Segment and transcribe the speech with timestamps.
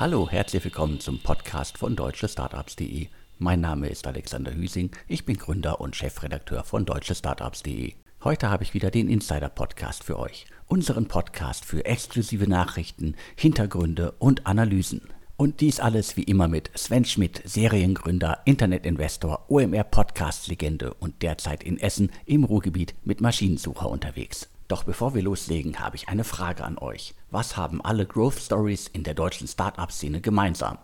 [0.00, 3.08] Hallo, herzlich willkommen zum Podcast von deutschestartups.de.
[3.38, 7.92] Mein Name ist Alexander Hüsing, ich bin Gründer und Chefredakteur von deutschestartups.de.
[8.24, 10.46] Heute habe ich wieder den Insider-Podcast für euch.
[10.68, 15.02] Unseren Podcast für exklusive Nachrichten, Hintergründe und Analysen.
[15.36, 22.10] Und dies alles wie immer mit Sven Schmidt, Seriengründer, Internetinvestor, OMR-Podcast-Legende und derzeit in Essen
[22.24, 24.48] im Ruhrgebiet mit Maschinensucher unterwegs.
[24.66, 27.14] Doch bevor wir loslegen, habe ich eine Frage an euch.
[27.32, 30.78] Was haben alle Growth Stories in der deutschen Startup-Szene gemeinsam?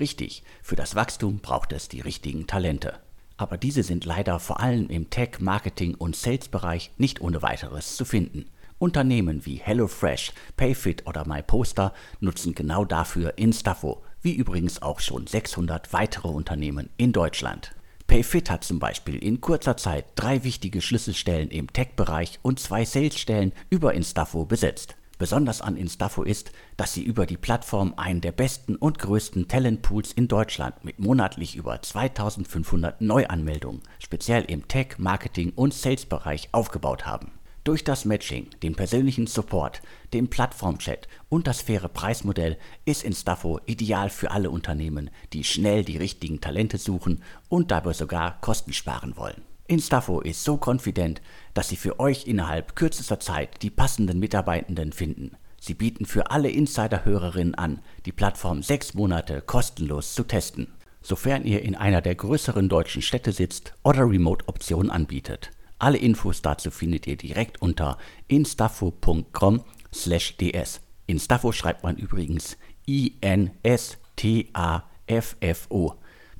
[0.00, 2.98] Richtig, für das Wachstum braucht es die richtigen Talente.
[3.36, 8.04] Aber diese sind leider vor allem im Tech, Marketing und Sales-Bereich nicht ohne weiteres zu
[8.04, 8.46] finden.
[8.80, 15.92] Unternehmen wie HelloFresh, Payfit oder MyPoster nutzen genau dafür Instafo, wie übrigens auch schon 600
[15.92, 17.76] weitere Unternehmen in Deutschland.
[18.08, 23.52] Payfit hat zum Beispiel in kurzer Zeit drei wichtige Schlüsselstellen im Tech-Bereich und zwei Salesstellen
[23.70, 24.96] über Instafo besetzt.
[25.22, 30.12] Besonders an Instafo ist, dass sie über die Plattform einen der besten und größten Talentpools
[30.12, 37.30] in Deutschland mit monatlich über 2500 Neuanmeldungen, speziell im Tech, Marketing und Sales-Bereich aufgebaut haben.
[37.62, 39.80] Durch das Matching, den persönlichen Support,
[40.12, 45.98] den Plattformchat und das faire Preismodell ist Instafo ideal für alle Unternehmen, die schnell die
[45.98, 49.51] richtigen Talente suchen und dabei sogar Kosten sparen wollen.
[49.66, 51.22] Instafo ist so confident,
[51.54, 55.36] dass sie für euch innerhalb kürzester Zeit die passenden Mitarbeitenden finden.
[55.60, 60.66] Sie bieten für alle Insider-Hörerinnen an, die Plattform sechs Monate kostenlos zu testen,
[61.00, 65.52] sofern ihr in einer der größeren deutschen Städte sitzt oder Remote-Optionen anbietet.
[65.78, 67.96] Alle Infos dazu findet ihr direkt unter
[68.28, 70.80] instafo.com/ds.
[71.06, 72.58] Instafo schreibt man übrigens
[72.88, 73.54] I-N-S-T-A-F-F-O.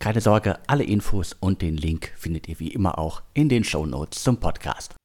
[0.03, 3.87] Keine Sorge, alle Infos und den Link findet ihr wie immer auch in den Show
[3.87, 4.97] Notes zum Podcast.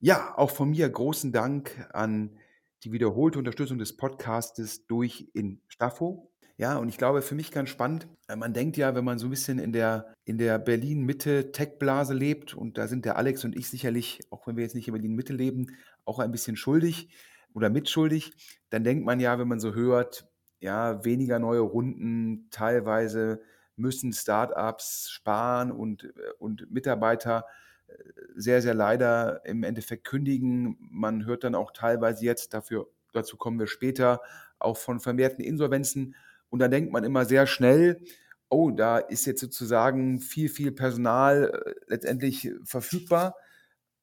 [0.00, 2.36] Ja, auch von mir großen Dank an
[2.82, 6.32] die wiederholte Unterstützung des Podcastes durch Instafo.
[6.56, 9.28] Ja, und ich glaube, für mich ganz spannend, äh, man denkt ja, wenn man so
[9.28, 13.54] ein bisschen in der, in der Berlin-Mitte Tech-Blase lebt, und da sind der Alex und
[13.54, 17.14] ich sicherlich, auch wenn wir jetzt nicht in Berlin-Mitte leben, auch ein bisschen schuldig
[17.54, 18.32] oder mitschuldig,
[18.68, 20.28] dann denkt man ja, wenn man so hört,
[20.58, 23.42] ja, weniger neue Runden, teilweise
[23.80, 26.08] müssen Startups sparen und, äh,
[26.38, 27.46] und Mitarbeiter
[27.86, 27.92] äh,
[28.36, 30.76] sehr, sehr leider im Endeffekt kündigen.
[30.78, 34.20] Man hört dann auch teilweise jetzt, dafür, dazu kommen wir später,
[34.58, 36.14] auch von vermehrten Insolvenzen.
[36.48, 38.02] Und da denkt man immer sehr schnell,
[38.48, 43.36] oh, da ist jetzt sozusagen viel, viel Personal äh, letztendlich verfügbar.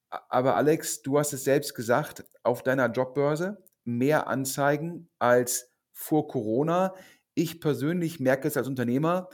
[0.09, 6.93] Aber Alex, du hast es selbst gesagt, auf deiner Jobbörse mehr Anzeigen als vor Corona.
[7.33, 9.29] Ich persönlich merke es als Unternehmer,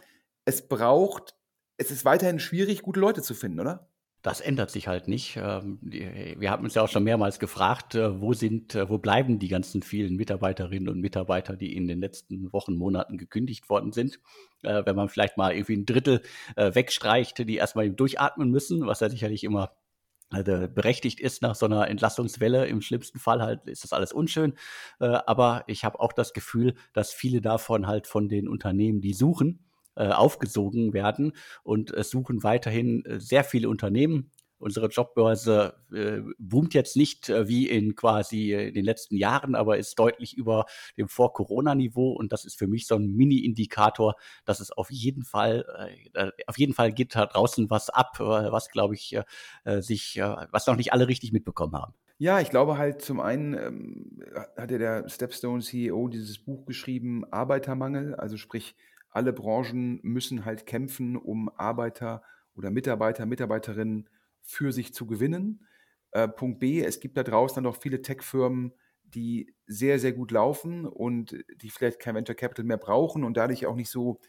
[0.46, 1.36] es braucht,
[1.78, 3.90] es ist weiterhin schwierig, gute Leute zu finden, oder?
[4.24, 5.36] Das ändert sich halt nicht.
[5.36, 9.38] Ähm, wir haben uns ja auch schon mehrmals gefragt, äh, wo sind, äh, wo bleiben
[9.38, 14.22] die ganzen vielen Mitarbeiterinnen und Mitarbeiter, die in den letzten Wochen, Monaten gekündigt worden sind.
[14.62, 16.22] Äh, wenn man vielleicht mal irgendwie ein Drittel
[16.56, 19.76] wegstreicht, die erstmal durchatmen müssen, was ja sicherlich immer
[20.30, 22.66] berechtigt ist nach so einer Entlastungswelle.
[22.66, 24.54] Im schlimmsten Fall halt ist das alles unschön.
[24.98, 29.64] Aber ich habe auch das Gefühl, dass viele davon halt von den Unternehmen, die suchen,
[29.96, 31.34] äh, aufgesogen werden.
[31.64, 34.32] Und es suchen weiterhin äh, sehr viele Unternehmen.
[34.58, 39.78] Unsere Jobbörse äh, boomt jetzt nicht äh, wie in quasi in den letzten Jahren, aber
[39.78, 40.66] ist deutlich über
[40.98, 42.14] dem Vor-Corona-Niveau.
[42.14, 44.16] Und das ist für mich so ein Mini-Indikator,
[44.46, 45.66] dass es auf jeden Fall,
[46.14, 49.18] äh, auf jeden Fall geht da draußen was ab, was glaube ich
[49.80, 50.20] sich,
[50.52, 51.94] was noch nicht alle richtig mitbekommen haben.
[52.20, 54.24] Ja, ich glaube halt zum einen ähm,
[54.56, 58.76] hat ja der Stepstone CEO dieses Buch geschrieben, Arbeitermangel, also sprich
[59.14, 62.24] alle Branchen müssen halt kämpfen, um Arbeiter
[62.56, 64.10] oder Mitarbeiter, Mitarbeiterinnen
[64.42, 65.66] für sich zu gewinnen.
[66.12, 68.74] Äh, Punkt B, es gibt da draußen dann noch viele Tech-Firmen,
[69.04, 73.66] die sehr, sehr gut laufen und die vielleicht kein Venture Capital mehr brauchen und dadurch
[73.66, 74.20] auch nicht so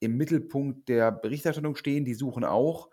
[0.00, 2.04] im Mittelpunkt der Berichterstattung stehen.
[2.04, 2.90] Die suchen auch.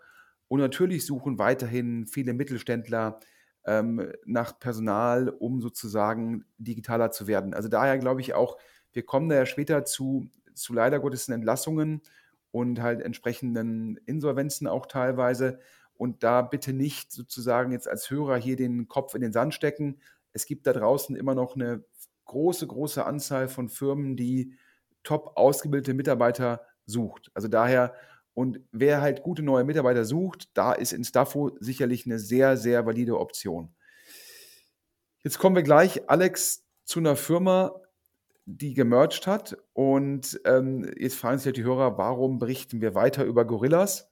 [0.48, 3.20] Und natürlich suchen weiterhin viele Mittelständler
[3.64, 7.54] ähm, nach Personal, um sozusagen digitaler zu werden.
[7.54, 8.58] Also daher glaube ich auch,
[8.92, 10.28] wir kommen da ja später zu
[10.60, 12.02] zu leider Gottes Entlassungen
[12.50, 15.60] und halt entsprechenden Insolvenzen auch teilweise.
[15.94, 20.00] Und da bitte nicht sozusagen jetzt als Hörer hier den Kopf in den Sand stecken.
[20.32, 21.84] Es gibt da draußen immer noch eine
[22.24, 24.54] große, große Anzahl von Firmen, die
[25.02, 27.30] top ausgebildete Mitarbeiter sucht.
[27.34, 27.94] Also daher,
[28.34, 33.18] und wer halt gute neue Mitarbeiter sucht, da ist Instafo sicherlich eine sehr, sehr valide
[33.18, 33.74] Option.
[35.22, 37.80] Jetzt kommen wir gleich, Alex, zu einer Firma,
[38.46, 39.56] die gemerged hat.
[39.72, 44.10] Und ähm, jetzt fragen sich die Hörer, warum berichten wir weiter über Gorillas?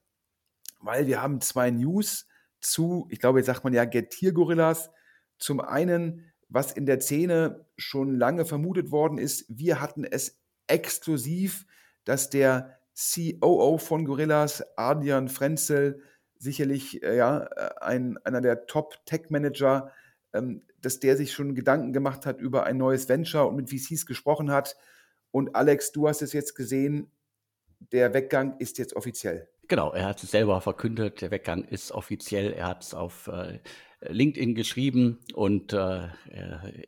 [0.80, 2.26] Weil wir haben zwei News
[2.60, 4.90] zu, ich glaube, jetzt sagt man ja Getir-Gorillas.
[5.38, 11.66] Zum einen, was in der Szene schon lange vermutet worden ist, wir hatten es exklusiv,
[12.04, 16.02] dass der COO von Gorillas, Adrian Frenzel,
[16.38, 17.44] sicherlich äh, ja,
[17.80, 19.92] ein, einer der Top-Tech-Manager, ähm,
[20.32, 24.50] dass der sich schon Gedanken gemacht hat über ein neues Venture und mit VCs gesprochen
[24.50, 24.76] hat.
[25.30, 27.10] Und Alex, du hast es jetzt gesehen,
[27.92, 29.48] der Weggang ist jetzt offiziell.
[29.68, 32.52] Genau, er hat es selber verkündet, der Weggang ist offiziell.
[32.52, 33.58] Er hat es auf äh,
[34.00, 36.08] LinkedIn geschrieben und äh,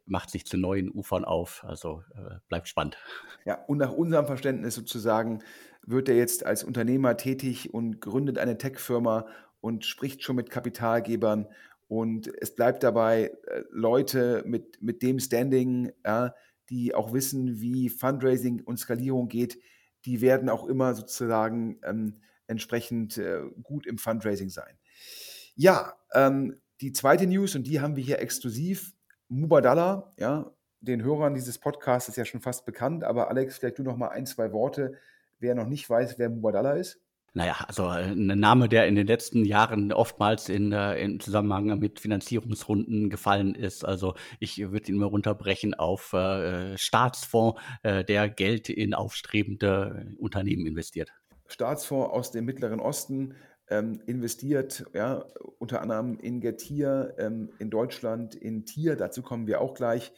[0.07, 1.63] macht sich zu neuen Ufern auf.
[1.65, 2.97] Also äh, bleibt spannend.
[3.45, 5.43] Ja, und nach unserem Verständnis sozusagen
[5.85, 9.27] wird er jetzt als Unternehmer tätig und gründet eine Tech-Firma
[9.61, 11.49] und spricht schon mit Kapitalgebern.
[11.91, 16.37] Und es bleibt dabei, äh, Leute mit, mit dem Standing, ja,
[16.69, 19.59] die auch wissen, wie Fundraising und Skalierung geht,
[20.05, 24.79] die werden auch immer sozusagen ähm, entsprechend äh, gut im Fundraising sein.
[25.57, 28.95] Ja, ähm, die zweite News, und die haben wir hier exklusiv,
[29.27, 33.83] Mubadala, ja, den Hörern dieses Podcasts ist ja schon fast bekannt, aber Alex, vielleicht du
[33.83, 34.95] noch mal ein, zwei Worte,
[35.41, 37.01] wer noch nicht weiß, wer Mubadala ist.
[37.32, 41.79] Naja, also äh, ein Name, der in den letzten Jahren oftmals in, äh, in Zusammenhang
[41.79, 43.85] mit Finanzierungsrunden gefallen ist.
[43.85, 50.67] Also ich würde ihn mal runterbrechen auf äh, Staatsfonds, äh, der Geld in aufstrebende Unternehmen
[50.67, 51.12] investiert.
[51.47, 53.37] Staatsfonds aus dem Mittleren Osten
[53.69, 55.25] ähm, investiert, ja,
[55.59, 60.12] unter anderem in Getir, ähm, in Deutschland, in Tier, dazu kommen wir auch gleich.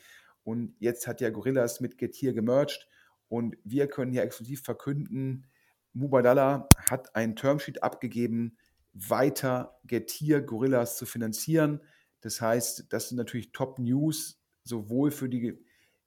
[0.45, 2.89] Und jetzt hat ja Gorillas mit Getir gemerged
[3.29, 5.47] und wir können hier exklusiv verkünden,
[5.95, 8.57] Mubadala hat ein Termsheet abgegeben,
[8.93, 11.81] weiter Getir Gorillas zu finanzieren.
[12.21, 15.59] Das heißt, das sind natürlich Top News, sowohl für die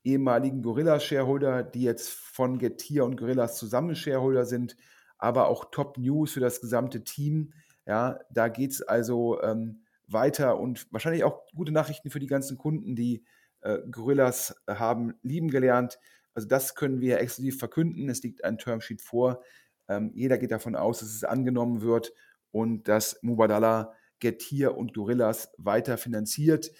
[0.03, 4.77] ehemaligen Gorillas-Shareholder, die jetzt von Getir und Gorillas zusammen Shareholder sind,
[5.17, 7.53] aber auch Top News für das gesamte Team.
[7.87, 12.57] Ja, da geht es also ähm, weiter und wahrscheinlich auch gute Nachrichten für die ganzen
[12.57, 13.23] Kunden, die
[13.61, 15.99] äh, Gorillas haben lieben gelernt.
[16.33, 18.09] Also das können wir exklusiv verkünden.
[18.09, 19.41] Es liegt ein Termsheet vor.
[19.87, 22.13] Ähm, jeder geht davon aus, dass es angenommen wird
[22.51, 26.71] und dass Mubadala Getir und Gorillas weiter finanziert.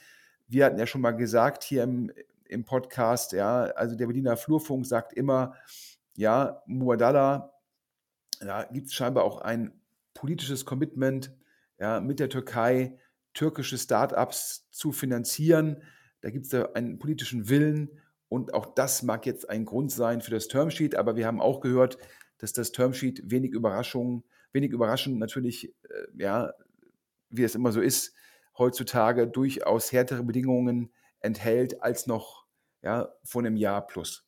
[0.48, 2.12] Wir hatten ja schon mal gesagt hier im,
[2.46, 5.56] im Podcast, ja, also der Berliner Flurfunk sagt immer,
[6.16, 7.54] ja, Mubadala
[8.42, 9.80] ja, gibt es scheinbar auch ein
[10.13, 11.36] politisches Commitment
[11.80, 12.98] ja, mit der Türkei,
[13.34, 15.84] türkische Startups zu finanzieren.
[16.22, 18.00] Da gibt es da einen politischen Willen
[18.30, 21.60] und auch das mag jetzt ein Grund sein für das Termsheet, aber wir haben auch
[21.60, 21.98] gehört,
[22.38, 26.54] dass das Termsheet wenig Überraschungen, wenig überraschend natürlich, äh, ja,
[27.30, 28.14] wie es immer so ist,
[28.58, 32.46] heutzutage durchaus härtere Bedingungen enthält als noch
[32.82, 34.26] ja, vor einem Jahr plus.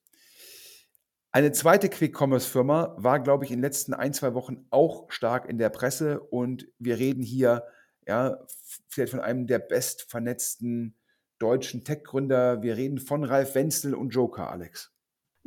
[1.32, 5.58] Eine zweite Quick-Commerce-Firma war, glaube ich, in den letzten ein, zwei Wochen auch stark in
[5.58, 7.64] der Presse und wir reden hier
[8.08, 8.40] ja,
[8.88, 10.98] vielleicht von einem der bestvernetzten
[11.40, 12.64] deutschen Tech-Gründer.
[12.64, 14.97] Wir reden von Ralf Wenzel und Joker, Alex.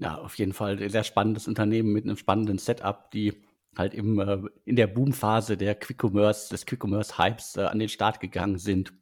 [0.01, 3.35] Ja, auf jeden Fall ein sehr spannendes Unternehmen mit einem spannenden Setup, die
[3.77, 8.59] halt im, äh, in der Boomphase der Quick-Commerce, des Quick-Commerce-Hypes äh, an den Start gegangen
[8.59, 8.95] sind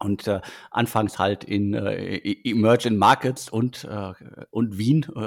[0.00, 0.40] und äh,
[0.72, 4.12] anfangs halt in äh, e-, Emerging Markets und, äh,
[4.50, 5.20] und Wien äh,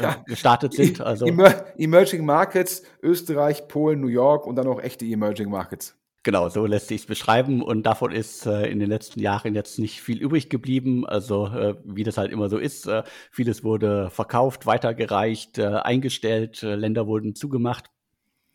[0.00, 0.22] ja.
[0.26, 1.00] gestartet sind.
[1.00, 5.96] Also Emer Emerging Markets, Österreich, Polen, New York und dann auch echte Emerging Markets.
[6.24, 9.80] Genau, so lässt sich es beschreiben und davon ist äh, in den letzten Jahren jetzt
[9.80, 11.04] nicht viel übrig geblieben.
[11.04, 13.02] Also äh, wie das halt immer so ist, äh,
[13.32, 17.90] vieles wurde verkauft, weitergereicht, äh, eingestellt, äh, Länder wurden zugemacht.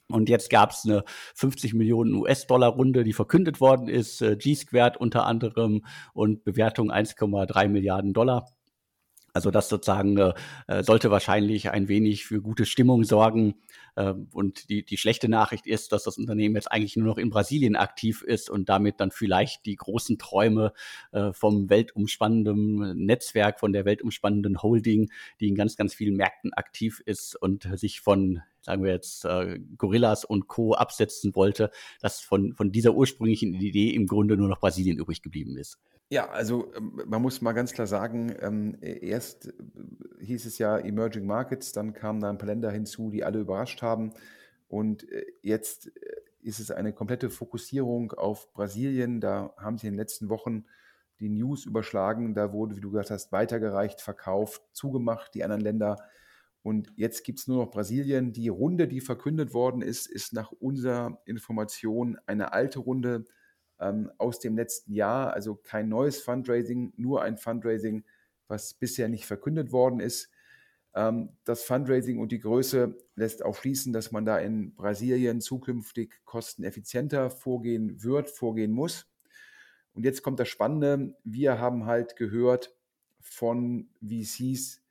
[0.09, 1.03] Und jetzt gab es eine
[1.35, 5.83] 50 Millionen US-Dollar-Runde, die verkündet worden ist, äh, G-Squared unter anderem
[6.13, 8.45] und Bewertung 1,3 Milliarden Dollar.
[9.37, 10.33] Also das sozusagen äh,
[10.65, 13.53] äh, sollte wahrscheinlich ein wenig für gute Stimmung sorgen.
[13.95, 17.29] Äh, und die, die schlechte Nachricht ist, dass das Unternehmen jetzt eigentlich nur noch in
[17.29, 20.73] Brasilien aktiv ist und damit dann vielleicht die großen Träume
[21.11, 26.99] äh, vom weltumspannenden Netzwerk, von der weltumspannenden Holding, die in ganz, ganz vielen Märkten aktiv
[27.05, 30.73] ist und sich von sagen wir jetzt, äh, Gorillas und Co.
[30.73, 31.69] absetzen wollte,
[32.01, 35.77] dass von, von dieser ursprünglichen Idee im Grunde nur noch Brasilien übrig geblieben ist.
[36.09, 39.53] Ja, also ähm, man muss mal ganz klar sagen, ähm, erst äh,
[40.21, 43.81] hieß es ja Emerging Markets, dann kamen da ein paar Länder hinzu, die alle überrascht
[43.81, 44.13] haben.
[44.69, 49.19] Und äh, jetzt äh, ist es eine komplette Fokussierung auf Brasilien.
[49.19, 50.65] Da haben sie in den letzten Wochen
[51.19, 52.33] die News überschlagen.
[52.35, 55.97] Da wurde, wie du gesagt hast, weitergereicht, verkauft, zugemacht, die anderen Länder.
[56.63, 58.31] Und jetzt gibt es nur noch Brasilien.
[58.31, 63.25] Die Runde, die verkündet worden ist, ist nach unserer Information eine alte Runde
[63.79, 65.33] ähm, aus dem letzten Jahr.
[65.33, 68.03] Also kein neues Fundraising, nur ein Fundraising,
[68.47, 70.29] was bisher nicht verkündet worden ist.
[70.95, 76.21] Ähm, das Fundraising und die Größe lässt auch schließen, dass man da in Brasilien zukünftig
[76.25, 79.07] kosteneffizienter vorgehen wird, vorgehen muss.
[79.93, 81.15] Und jetzt kommt das Spannende.
[81.23, 82.75] Wir haben halt gehört
[83.19, 84.81] von VCs,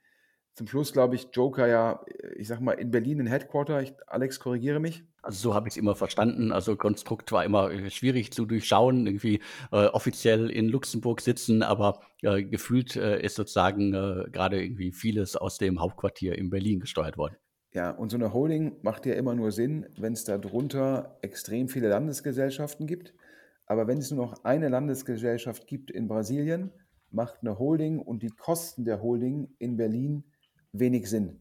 [0.56, 2.00] zum Schluss, glaube ich, Joker ja,
[2.34, 3.82] ich sag mal, in Berlin ein Headquarter.
[3.82, 5.04] Ich, Alex, korrigiere mich.
[5.20, 6.50] Also so habe ich es immer verstanden.
[6.50, 12.00] Also Konstrukt war immer äh, schwierig zu durchschauen, irgendwie äh, offiziell in Luxemburg sitzen, aber
[12.22, 17.18] äh, gefühlt äh, ist sozusagen äh, gerade irgendwie vieles aus dem Hauptquartier in Berlin gesteuert
[17.18, 17.36] worden.
[17.74, 21.88] Ja, und so eine Holding macht ja immer nur Sinn, wenn es darunter extrem viele
[21.90, 23.12] Landesgesellschaften gibt.
[23.66, 26.72] Aber wenn es nur noch eine Landesgesellschaft gibt in Brasilien,
[27.10, 30.24] macht eine Holding und die Kosten der Holding in Berlin
[30.78, 31.40] wenig Sinn.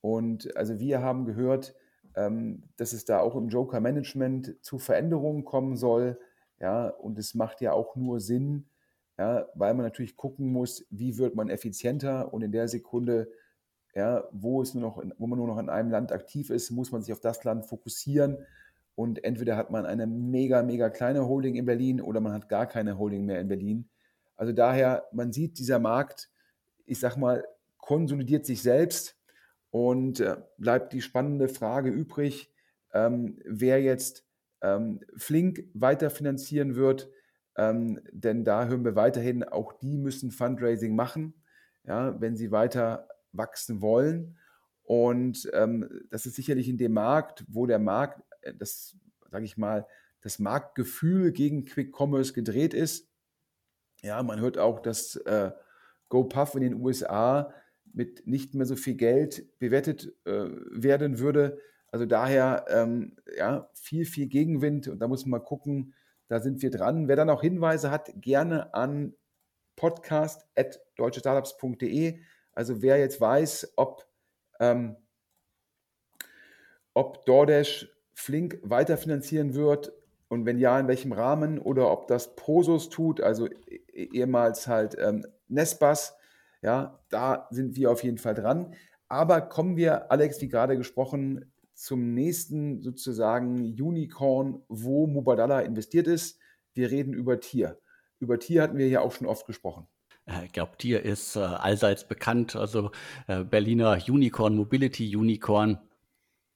[0.00, 1.74] Und also wir haben gehört,
[2.14, 6.18] ähm, dass es da auch im Joker-Management zu Veränderungen kommen soll.
[6.60, 8.66] Ja, und es macht ja auch nur Sinn,
[9.18, 13.30] ja, weil man natürlich gucken muss, wie wird man effizienter und in der Sekunde,
[13.94, 16.92] ja, wo, es nur noch, wo man nur noch in einem Land aktiv ist, muss
[16.92, 18.38] man sich auf das Land fokussieren.
[18.94, 22.66] Und entweder hat man eine mega, mega kleine Holding in Berlin oder man hat gar
[22.66, 23.88] keine Holding mehr in Berlin.
[24.36, 26.30] Also daher, man sieht, dieser Markt,
[26.84, 27.44] ich sag mal,
[27.82, 29.18] konsolidiert sich selbst
[29.70, 32.50] und äh, bleibt die spannende Frage übrig,
[32.94, 34.24] ähm, wer jetzt
[34.62, 37.10] ähm, Flink weiterfinanzieren wird.
[37.56, 41.34] Ähm, denn da hören wir weiterhin, auch die müssen Fundraising machen,
[41.84, 44.38] ja, wenn sie weiter wachsen wollen.
[44.84, 48.96] Und ähm, das ist sicherlich in dem Markt, wo der Markt, äh, das
[49.30, 49.86] sage ich mal,
[50.20, 53.08] das Marktgefühl gegen Quick Commerce gedreht ist.
[54.02, 55.50] Ja, man hört auch, dass äh,
[56.08, 57.52] GoPuff in den USA
[57.92, 61.58] mit nicht mehr so viel Geld bewertet äh, werden würde.
[61.88, 65.92] Also daher ähm, ja, viel, viel Gegenwind und da muss man mal gucken,
[66.28, 67.08] da sind wir dran.
[67.08, 69.14] Wer dann auch Hinweise hat, gerne an
[69.76, 72.20] podcast.deutschestartups.de.
[72.52, 74.06] Also wer jetzt weiß, ob,
[74.60, 74.96] ähm,
[76.94, 79.92] ob DoorDash Flink weiterfinanzieren wird
[80.28, 84.96] und wenn ja, in welchem Rahmen oder ob das Prosus tut, also e-, ehemals halt
[84.98, 86.16] ähm, Nespas,
[86.62, 88.74] ja, da sind wir auf jeden Fall dran.
[89.08, 96.38] Aber kommen wir, Alex, wie gerade gesprochen, zum nächsten sozusagen Unicorn, wo Mubadala investiert ist.
[96.74, 97.78] Wir reden über Tier.
[98.20, 99.86] Über Tier hatten wir ja auch schon oft gesprochen.
[100.44, 102.54] Ich glaube, Tier ist äh, allseits bekannt.
[102.54, 102.92] Also
[103.26, 105.78] äh, Berliner Unicorn, Mobility Unicorn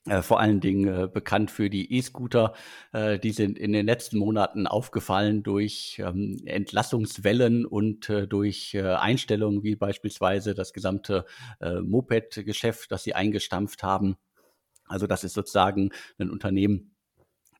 [0.06, 2.54] äh, vor allen Dingen äh, bekannt für die E-Scooter.
[2.92, 8.82] Äh, die sind in den letzten Monaten aufgefallen durch ähm, Entlassungswellen und äh, durch äh,
[8.82, 11.24] Einstellungen wie beispielsweise das gesamte
[11.60, 14.16] Moped-Geschäft, das sie eingestampft haben.
[14.86, 16.95] Also das ist sozusagen ein Unternehmen,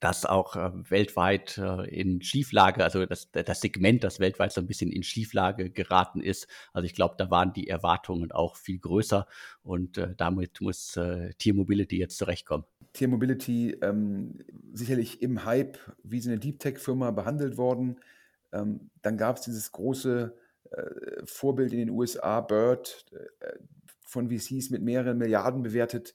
[0.00, 4.66] das auch äh, weltweit äh, in Schieflage, also das, das Segment, das weltweit so ein
[4.66, 6.46] bisschen in Schieflage geraten ist.
[6.72, 9.26] Also ich glaube, da waren die Erwartungen auch viel größer
[9.62, 12.64] und äh, damit muss äh, Tier Mobility jetzt zurechtkommen.
[12.92, 14.38] Tier Mobility ähm,
[14.72, 18.00] sicherlich im Hype wie so eine Deep Tech-Firma behandelt worden.
[18.52, 20.34] Ähm, dann gab es dieses große
[20.70, 20.82] äh,
[21.24, 23.04] Vorbild in den USA, Bird,
[23.40, 23.52] äh,
[24.02, 26.14] von VCs mit mehreren Milliarden bewertet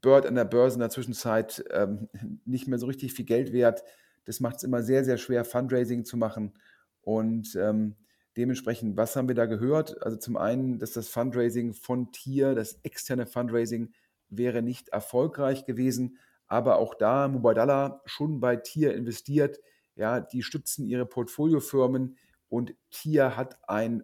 [0.00, 2.08] Bird an der Börse in der Zwischenzeit ähm,
[2.44, 3.84] nicht mehr so richtig viel Geld wert.
[4.24, 6.54] Das macht es immer sehr, sehr schwer, Fundraising zu machen.
[7.02, 7.96] Und ähm,
[8.36, 10.02] dementsprechend, was haben wir da gehört?
[10.02, 13.92] Also zum einen, dass das Fundraising von Tier, das externe Fundraising,
[14.28, 16.18] wäre nicht erfolgreich gewesen.
[16.46, 19.60] Aber auch da, Mubadala schon bei Tier investiert.
[19.96, 22.16] Ja, die stützen ihre Portfoliofirmen
[22.48, 24.02] und Tier hat ein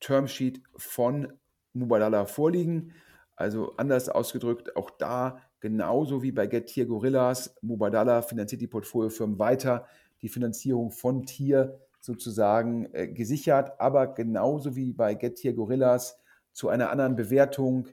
[0.00, 1.32] Termsheet von
[1.72, 2.92] Mubadala vorliegen.
[3.38, 9.38] Also anders ausgedrückt, auch da genauso wie bei Get Tier Gorillas, Mubadala finanziert die Portfoliofirmen
[9.38, 9.86] weiter,
[10.22, 16.18] die Finanzierung von Tier sozusagen äh, gesichert, aber genauso wie bei Get Tier Gorillas
[16.52, 17.86] zu einer anderen Bewertung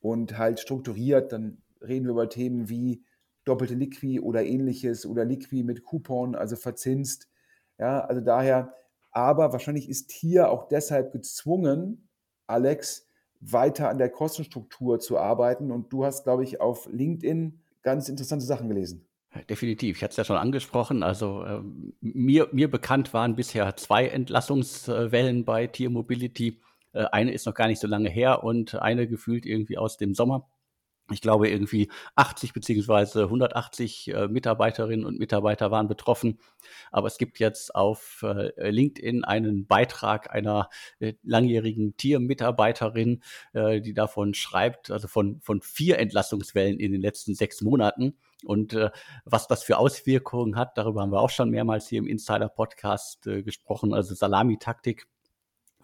[0.00, 1.30] und halt strukturiert.
[1.30, 3.04] Dann reden wir über Themen wie
[3.44, 7.28] doppelte Liqui oder ähnliches oder Liqui mit Coupon, also verzinst.
[7.78, 8.74] Ja, also daher,
[9.12, 12.08] aber wahrscheinlich ist Tier auch deshalb gezwungen,
[12.48, 13.07] Alex,
[13.40, 15.70] weiter an der Kostenstruktur zu arbeiten.
[15.70, 19.06] Und du hast, glaube ich, auf LinkedIn ganz interessante Sachen gelesen.
[19.48, 19.96] Definitiv.
[19.96, 21.02] Ich hatte es ja schon angesprochen.
[21.02, 21.60] Also äh,
[22.00, 26.60] mir, mir bekannt waren bisher zwei Entlassungswellen bei Tier Mobility.
[26.92, 30.14] Äh, eine ist noch gar nicht so lange her und eine gefühlt irgendwie aus dem
[30.14, 30.48] Sommer
[31.10, 36.38] ich glaube, irgendwie 80 beziehungsweise 180 äh, Mitarbeiterinnen und Mitarbeiter waren betroffen.
[36.90, 43.22] Aber es gibt jetzt auf äh, LinkedIn einen Beitrag einer äh, langjährigen Tiermitarbeiterin,
[43.52, 48.16] äh, die davon schreibt, also von, von vier Entlassungswellen in den letzten sechs Monaten.
[48.44, 48.90] Und äh,
[49.24, 53.42] was das für Auswirkungen hat, darüber haben wir auch schon mehrmals hier im Insider-Podcast äh,
[53.42, 53.92] gesprochen.
[53.92, 55.06] Also Salamitaktik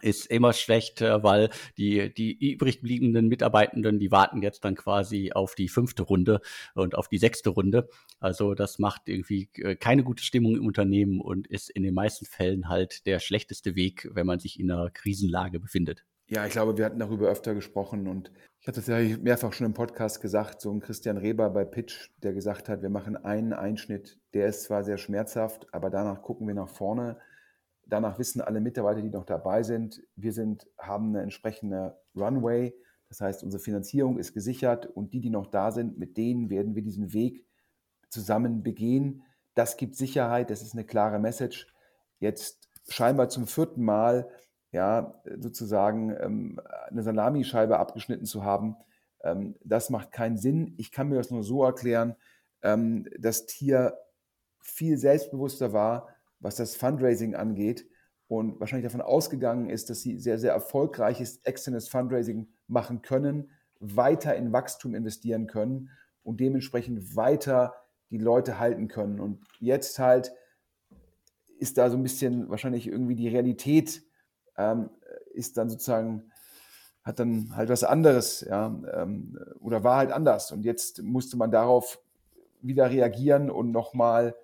[0.05, 5.31] ist immer schlecht, äh, weil die, die übrig bliebenen Mitarbeitenden, die warten jetzt dann quasi
[5.33, 6.41] auf die fünfte Runde
[6.75, 7.89] und auf die sechste Runde.
[8.19, 12.25] Also das macht irgendwie äh, keine gute Stimmung im Unternehmen und ist in den meisten
[12.25, 16.05] Fällen halt der schlechteste Weg, wenn man sich in einer Krisenlage befindet.
[16.27, 19.67] Ja, ich glaube, wir hatten darüber öfter gesprochen und ich hatte es ja mehrfach schon
[19.67, 23.53] im Podcast gesagt, so ein Christian Reber bei Pitch, der gesagt hat, wir machen einen
[23.53, 27.17] Einschnitt, der ist zwar sehr schmerzhaft, aber danach gucken wir nach vorne.
[27.85, 32.73] Danach wissen alle Mitarbeiter, die noch dabei sind, wir sind, haben eine entsprechende Runway.
[33.09, 36.75] Das heißt, unsere Finanzierung ist gesichert und die, die noch da sind, mit denen werden
[36.75, 37.45] wir diesen Weg
[38.09, 39.23] zusammen begehen.
[39.53, 41.67] Das gibt Sicherheit, das ist eine klare Message.
[42.19, 44.29] Jetzt scheinbar zum vierten Mal
[44.71, 48.75] ja, sozusagen ähm, eine Salamischeibe abgeschnitten zu haben,
[49.23, 50.73] ähm, das macht keinen Sinn.
[50.77, 52.15] Ich kann mir das nur so erklären,
[52.61, 53.97] ähm, dass Tier
[54.59, 57.85] viel selbstbewusster war, was das Fundraising angeht
[58.27, 64.35] und wahrscheinlich davon ausgegangen ist, dass sie sehr, sehr erfolgreiches externes Fundraising machen können, weiter
[64.35, 65.89] in Wachstum investieren können
[66.23, 67.75] und dementsprechend weiter
[68.09, 69.19] die Leute halten können.
[69.19, 70.33] Und jetzt halt
[71.59, 74.03] ist da so ein bisschen wahrscheinlich irgendwie die Realität
[74.57, 74.89] ähm,
[75.33, 76.31] ist dann sozusagen,
[77.03, 80.51] hat dann halt was anderes, ja, ähm, oder war halt anders.
[80.51, 81.99] Und jetzt musste man darauf
[82.61, 84.35] wieder reagieren und nochmal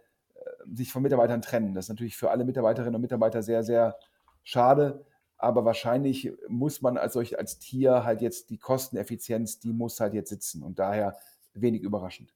[0.74, 1.74] sich von Mitarbeitern trennen.
[1.74, 3.98] Das ist natürlich für alle Mitarbeiterinnen und Mitarbeiter sehr, sehr
[4.44, 5.06] schade.
[5.38, 10.14] Aber wahrscheinlich muss man als solch als Tier halt jetzt die Kosteneffizienz, die muss halt
[10.14, 11.18] jetzt sitzen und daher
[11.54, 12.34] wenig überraschend.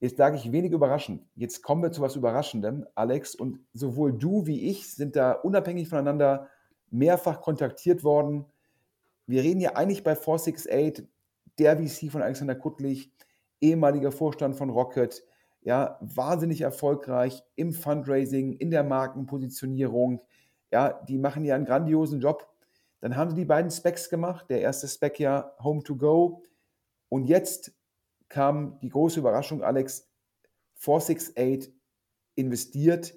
[0.00, 1.26] Jetzt sage ich wenig überraschend.
[1.34, 3.34] Jetzt kommen wir zu was Überraschendem, Alex.
[3.34, 6.48] Und sowohl du wie ich sind da unabhängig voneinander
[6.90, 8.46] mehrfach kontaktiert worden.
[9.26, 11.06] Wir reden ja eigentlich bei 468,
[11.58, 13.12] der VC von Alexander Kuttlich,
[13.60, 15.22] ehemaliger Vorstand von Rocket,
[15.62, 20.20] ja, wahnsinnig erfolgreich im Fundraising, in der Markenpositionierung.
[20.70, 22.48] Ja, die machen ja einen grandiosen Job.
[23.00, 24.48] Dann haben sie die beiden Specs gemacht.
[24.50, 26.42] Der erste Spec ja Home to Go.
[27.08, 27.72] Und jetzt
[28.28, 30.08] kam die große Überraschung, Alex.
[30.76, 31.74] 468
[32.36, 33.14] investiert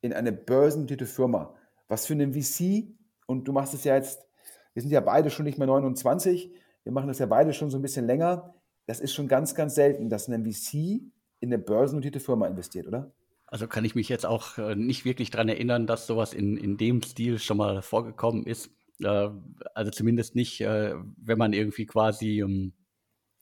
[0.00, 1.54] in eine börsennotierte Firma.
[1.88, 2.88] Was für einen VC
[3.26, 4.26] und du machst es ja jetzt,
[4.72, 7.78] wir sind ja beide schon nicht mehr 29, wir machen das ja beide schon so
[7.78, 8.54] ein bisschen länger.
[8.86, 11.02] Das ist schon ganz, ganz selten, dass ein VC
[11.40, 13.12] in eine börsennotierte Firma investiert, oder?
[13.46, 16.76] Also kann ich mich jetzt auch äh, nicht wirklich daran erinnern, dass sowas in, in
[16.76, 18.70] dem Stil schon mal vorgekommen ist.
[19.00, 19.28] Äh,
[19.74, 22.72] also zumindest nicht, äh, wenn man irgendwie quasi ähm,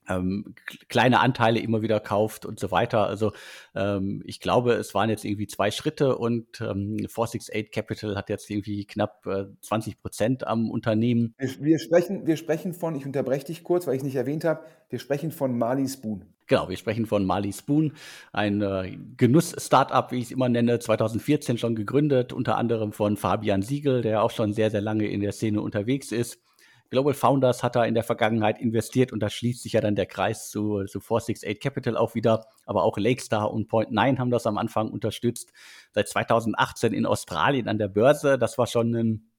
[0.09, 0.55] ähm,
[0.89, 3.07] kleine Anteile immer wieder kauft und so weiter.
[3.07, 3.33] Also
[3.75, 8.51] ähm, ich glaube, es waren jetzt irgendwie zwei Schritte und ähm, 468 Capital hat jetzt
[8.51, 11.35] irgendwie knapp äh, 20 Prozent am Unternehmen.
[11.39, 14.45] Wir, wir, sprechen, wir sprechen von, ich unterbreche dich kurz, weil ich es nicht erwähnt
[14.45, 16.27] habe, wir sprechen von Mali Spoon.
[16.53, 17.95] Genau, wir sprechen von Mali Spoon,
[18.31, 23.63] ein äh, Genuss-Startup, wie ich es immer nenne, 2014 schon gegründet, unter anderem von Fabian
[23.63, 26.43] Siegel, der auch schon sehr, sehr lange in der Szene unterwegs ist.
[26.91, 30.05] Global Founders hat da in der Vergangenheit investiert und da schließt sich ja dann der
[30.05, 32.45] Kreis zu, zu 468 Capital auch wieder.
[32.67, 35.55] Aber auch Lakestar und Point9 haben das am Anfang unterstützt.
[35.93, 38.37] Seit 2018 in Australien an der Börse.
[38.37, 39.32] Das war schon ein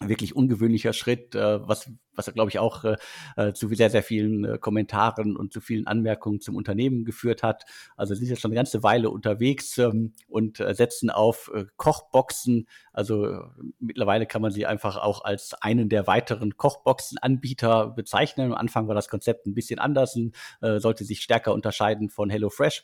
[0.00, 2.96] wirklich ungewöhnlicher Schritt, äh, was, was glaube ich auch äh,
[3.36, 7.64] äh, zu sehr, sehr vielen Kommentaren und zu vielen Anmerkungen zum Unternehmen geführt hat.
[7.96, 12.68] Also sie sind jetzt schon eine ganze Weile unterwegs ähm, und setzen auf Kochboxen.
[12.92, 13.42] Also
[13.78, 18.52] mittlerweile kann man sie einfach auch als einen der weiteren Kochboxen-Anbieter bezeichnen.
[18.52, 22.82] Am Anfang war das Konzept ein bisschen anders und sollte sich stärker unterscheiden von HelloFresh.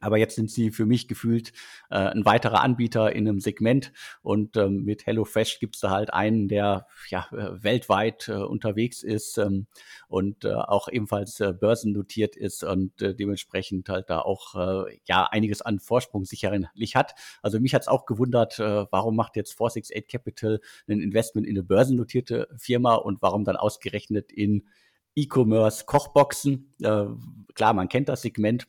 [0.00, 1.52] Aber jetzt sind sie für mich gefühlt
[1.90, 3.92] äh, ein weiterer Anbieter in einem Segment.
[4.22, 9.02] Und ähm, mit HelloFresh gibt es da halt einen, der ja äh, weltweit äh, unterwegs
[9.02, 9.66] ist ähm,
[10.08, 15.24] und äh, auch ebenfalls äh, börsennotiert ist und äh, dementsprechend halt da auch äh, ja
[15.26, 17.14] einiges an Vorsprung sicherlich hat.
[17.42, 21.56] Also mich hat es auch gewundert, äh, warum macht jetzt 468 Capital ein Investment in
[21.56, 24.66] eine börsennotierte Firma und warum dann ausgerechnet in
[25.14, 26.74] E-Commerce Kochboxen.
[26.80, 27.06] Äh,
[27.54, 28.66] klar, man kennt das Segment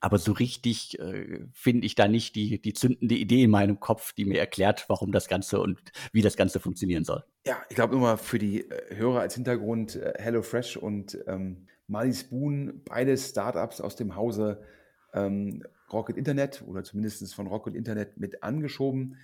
[0.00, 4.12] aber so richtig äh, finde ich da nicht die, die zündende Idee in meinem Kopf,
[4.14, 5.78] die mir erklärt, warum das Ganze und
[6.12, 7.24] wie das Ganze funktionieren soll.
[7.46, 12.14] Ja, ich glaube mal für die äh, Hörer als Hintergrund, äh, HelloFresh und ähm, Mali
[12.14, 14.62] Spoon, beide Startups aus dem Hause
[15.12, 19.16] ähm, Rocket Internet oder zumindest von Rocket Internet mit angeschoben.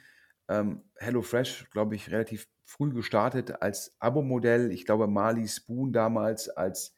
[0.49, 4.73] Ähm, HelloFresh, glaube ich, relativ früh gestartet als Abo-Modell.
[4.73, 6.95] Ich glaube, Mali Spoon damals als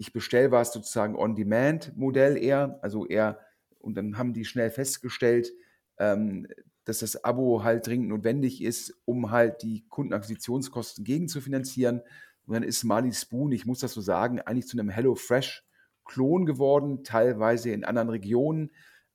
[0.00, 3.38] ich bestelle was sozusagen On-Demand-Modell eher, also eher,
[3.80, 5.52] und dann haben die schnell festgestellt,
[5.98, 6.46] ähm,
[6.86, 12.00] dass das Abo halt dringend notwendig ist, um halt die Kundenakquisitionskosten gegenzufinanzieren.
[12.46, 17.04] Und dann ist Mali Spoon, ich muss das so sagen, eigentlich zu einem HelloFresh-Klon geworden,
[17.04, 18.70] teilweise in anderen Regionen,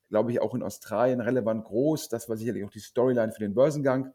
[0.09, 2.09] glaube ich auch in Australien relevant groß.
[2.09, 4.13] Das war sicherlich auch die Storyline für den Börsengang.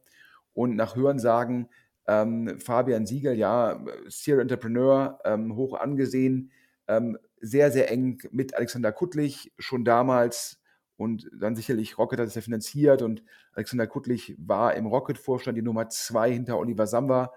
[0.52, 1.68] Und nach Hörensagen,
[2.06, 6.52] ähm, Fabian Siegel, ja, Serial Entrepreneur, ähm, hoch angesehen,
[6.90, 10.61] ähm, sehr, sehr eng mit Alexander Kuttlich schon damals
[10.96, 13.22] und dann sicherlich Rocket hat es ja finanziert und
[13.53, 17.33] Alexander Kuttlich war im Rocket-Vorstand die Nummer zwei hinter Oliver Samba.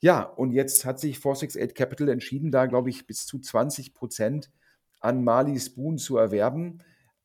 [0.00, 4.50] Ja, und jetzt hat sich 468 Capital entschieden, da glaube ich bis zu 20 Prozent
[5.00, 6.78] an Mali Spoon zu erwerben.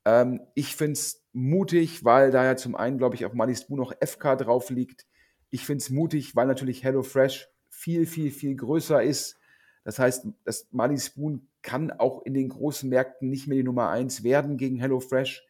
[0.06, 3.80] Ähm, ich finde es mutig, weil da ja zum einen, glaube ich, auf Mali Spoon
[3.80, 5.06] noch FK drauf liegt.
[5.50, 9.41] Ich finde es mutig, weil natürlich HelloFresh viel, viel, viel größer ist.
[9.84, 13.90] Das heißt, das Mali Spoon kann auch in den großen Märkten nicht mehr die Nummer
[13.90, 15.46] eins werden gegen HelloFresh.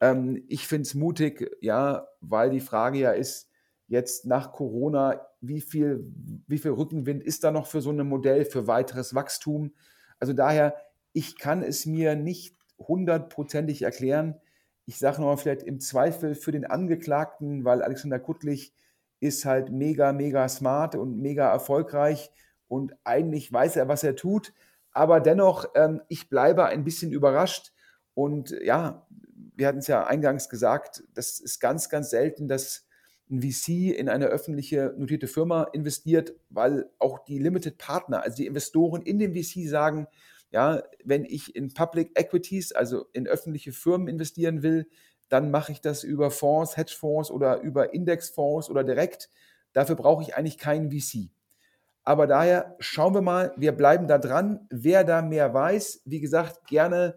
[0.00, 3.50] Ähm, ich finde es mutig, ja, weil die Frage ja ist,
[3.86, 6.12] jetzt nach Corona, wie viel,
[6.46, 9.72] wie viel Rückenwind ist da noch für so ein Modell, für weiteres Wachstum?
[10.18, 10.76] Also daher,
[11.12, 14.36] ich kann es mir nicht hundertprozentig erklären.
[14.84, 18.72] Ich sage nochmal vielleicht im Zweifel für den Angeklagten, weil Alexander Kuttlich
[19.20, 22.30] ist halt mega, mega smart und mega erfolgreich
[22.68, 24.52] und eigentlich weiß er, was er tut.
[24.92, 27.72] Aber dennoch, ähm, ich bleibe ein bisschen überrascht.
[28.14, 29.06] Und ja,
[29.54, 32.86] wir hatten es ja eingangs gesagt, das ist ganz, ganz selten, dass
[33.30, 38.46] ein VC in eine öffentliche notierte Firma investiert, weil auch die Limited Partner, also die
[38.46, 40.06] Investoren in dem VC sagen,
[40.50, 44.88] ja, wenn ich in Public Equities, also in öffentliche Firmen investieren will,
[45.28, 49.28] dann mache ich das über Fonds, Hedgefonds oder über Indexfonds oder direkt.
[49.74, 51.30] Dafür brauche ich eigentlich keinen VC.
[52.08, 54.66] Aber daher schauen wir mal, wir bleiben da dran.
[54.70, 57.16] Wer da mehr weiß, wie gesagt, gerne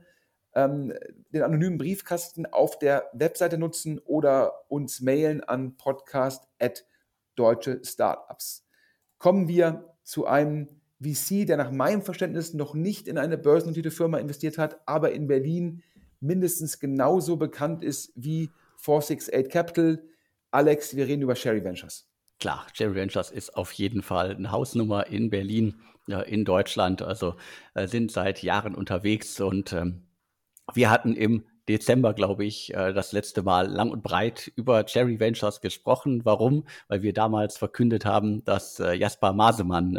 [0.53, 0.91] ähm,
[1.29, 8.67] den anonymen Briefkasten auf der Webseite nutzen oder uns mailen an podcast.deutsche Startups.
[9.17, 10.67] Kommen wir zu einem
[11.01, 15.27] VC, der nach meinem Verständnis noch nicht in eine börsennotierte Firma investiert hat, aber in
[15.27, 15.83] Berlin
[16.19, 20.03] mindestens genauso bekannt ist wie 468 Capital.
[20.51, 22.10] Alex, wir reden über Sherry Ventures.
[22.41, 27.03] Klar, Sherry Ventures ist auf jeden Fall eine Hausnummer in Berlin, ja, in Deutschland.
[27.03, 27.35] Also
[27.75, 30.07] äh, sind seit Jahren unterwegs und ähm,
[30.73, 35.19] wir hatten im Dezember, glaube ich, äh, das letzte Mal lang und breit über Cherry
[35.19, 36.25] Ventures gesprochen.
[36.25, 36.65] Warum?
[36.87, 39.95] Weil wir damals verkündet haben, dass äh, Jasper Masemann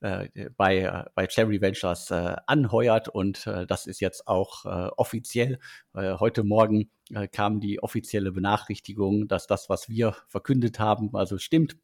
[0.00, 4.64] äh, bei, bei Cherry Ventures anheuert und das ist jetzt auch
[4.96, 5.60] offiziell.
[5.94, 6.90] Heute Morgen
[7.30, 11.76] kam die offizielle Benachrichtigung, dass das, was wir verkündet haben, also stimmt.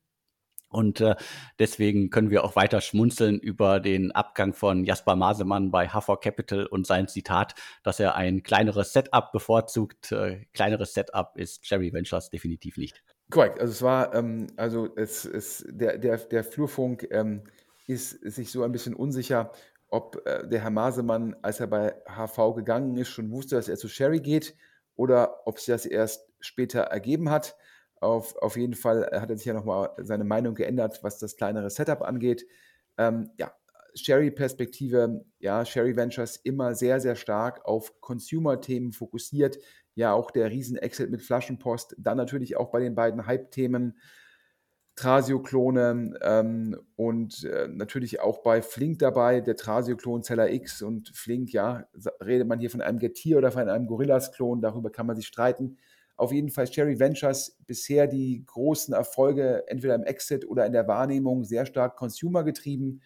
[0.68, 1.16] Und äh,
[1.58, 6.66] deswegen können wir auch weiter schmunzeln über den Abgang von Jasper Masemann bei Hafer Capital
[6.66, 10.12] und sein Zitat, dass er ein kleineres Setup bevorzugt.
[10.12, 13.02] Äh, kleineres Setup ist Cherry Ventures definitiv nicht.
[13.30, 13.60] Korrekt.
[13.60, 17.44] Also es war, ähm, also es, es, der, der, der Flurfunk ähm,
[17.86, 19.52] ist, ist sich so ein bisschen unsicher,
[19.88, 23.76] ob äh, der Herr Masemann, als er bei HV gegangen ist, schon wusste, dass er
[23.76, 24.54] zu Sherry geht
[24.96, 27.56] oder ob sich das erst später ergeben hat.
[28.00, 31.70] Auf, auf jeden Fall hat er sich ja nochmal seine Meinung geändert, was das kleinere
[31.70, 32.46] Setup angeht.
[32.96, 33.52] Ähm, ja,
[33.94, 39.58] Sherry-Perspektive, ja, Sherry Ventures immer sehr, sehr stark auf Consumer-Themen fokussiert.
[39.94, 41.96] Ja, auch der Riesen-Exit mit Flaschenpost.
[41.98, 43.98] Dann natürlich auch bei den beiden Hype-Themen
[44.98, 51.52] Trasio-Klone ähm, und äh, natürlich auch bei Flink dabei, der Trasio-Klon Zeller X und Flink,
[51.52, 51.86] ja,
[52.20, 55.78] redet man hier von einem Getir oder von einem Gorillas-Klon, darüber kann man sich streiten
[56.18, 60.88] auf jeden Fall Cherry Ventures bisher die großen Erfolge entweder im Exit oder in der
[60.88, 63.00] Wahrnehmung sehr stark Consumer getrieben.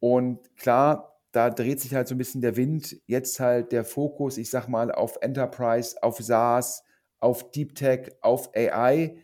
[0.00, 2.96] Und klar, da dreht sich halt so ein bisschen der Wind.
[3.06, 6.82] Jetzt halt der Fokus, ich sag mal, auf Enterprise, auf SaaS,
[7.20, 9.18] auf Deep Tech, auf AI.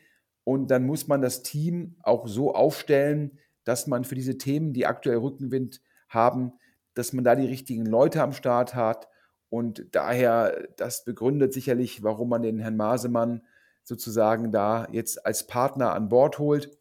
[0.44, 4.86] Und dann muss man das Team auch so aufstellen, dass man für diese Themen, die
[4.86, 6.52] aktuell Rückenwind haben,
[6.92, 9.08] dass man da die richtigen Leute am Start hat
[9.48, 13.42] und daher, das begründet sicherlich, warum man den Herrn Masemann
[13.84, 16.76] sozusagen da jetzt als Partner an Bord holt.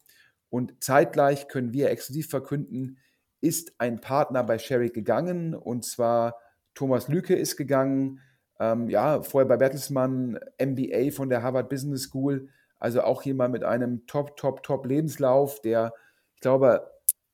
[0.50, 2.98] Und zeitgleich können wir exklusiv verkünden,
[3.40, 6.36] ist ein Partner bei Sherry gegangen und zwar
[6.74, 8.20] Thomas Lüke ist gegangen,
[8.58, 12.48] ähm, ja, vorher bei Bertelsmann, MBA von der Harvard Business School,
[12.78, 15.92] also auch jemand mit einem Top, Top, Top Lebenslauf, der,
[16.34, 16.90] ich glaube,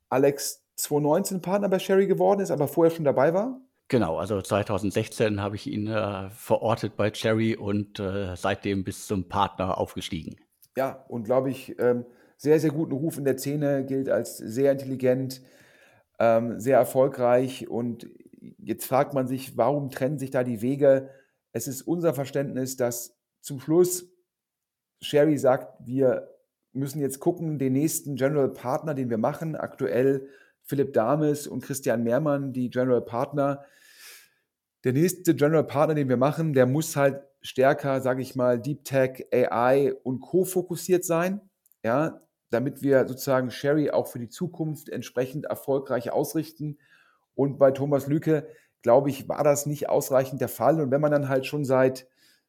[0.09, 3.61] Alex 2019 Partner bei Sherry geworden ist, aber vorher schon dabei war.
[3.93, 9.29] Genau, also 2016 habe ich ihn äh, verortet bei Cherry und äh, seitdem bis zum
[9.29, 10.37] Partner aufgestiegen.
[10.79, 12.07] Ja, und glaube ich, ähm,
[12.39, 15.43] sehr, sehr guten Ruf in der Szene, gilt als sehr intelligent,
[16.19, 17.69] ähm, sehr erfolgreich.
[17.69, 18.09] Und
[18.57, 21.11] jetzt fragt man sich, warum trennen sich da die Wege?
[21.53, 24.11] Es ist unser Verständnis, dass zum Schluss
[25.03, 26.31] Sherry sagt, wir
[26.73, 30.31] müssen jetzt gucken, den nächsten General Partner, den wir machen, aktuell
[30.63, 33.67] Philipp Dames und Christian Mehrmann, die General Partner,
[34.85, 38.85] der nächste General Partner, den wir machen, der muss halt stärker, sage ich mal, Deep
[38.85, 40.45] Tech, AI und Co.
[40.45, 41.41] fokussiert sein,
[41.85, 46.79] ja, damit wir sozusagen Sherry auch für die Zukunft entsprechend erfolgreich ausrichten.
[47.35, 48.47] Und bei Thomas Lücke,
[48.83, 50.81] glaube ich, war das nicht ausreichend der Fall.
[50.81, 52.07] Und wenn man dann halt schon seit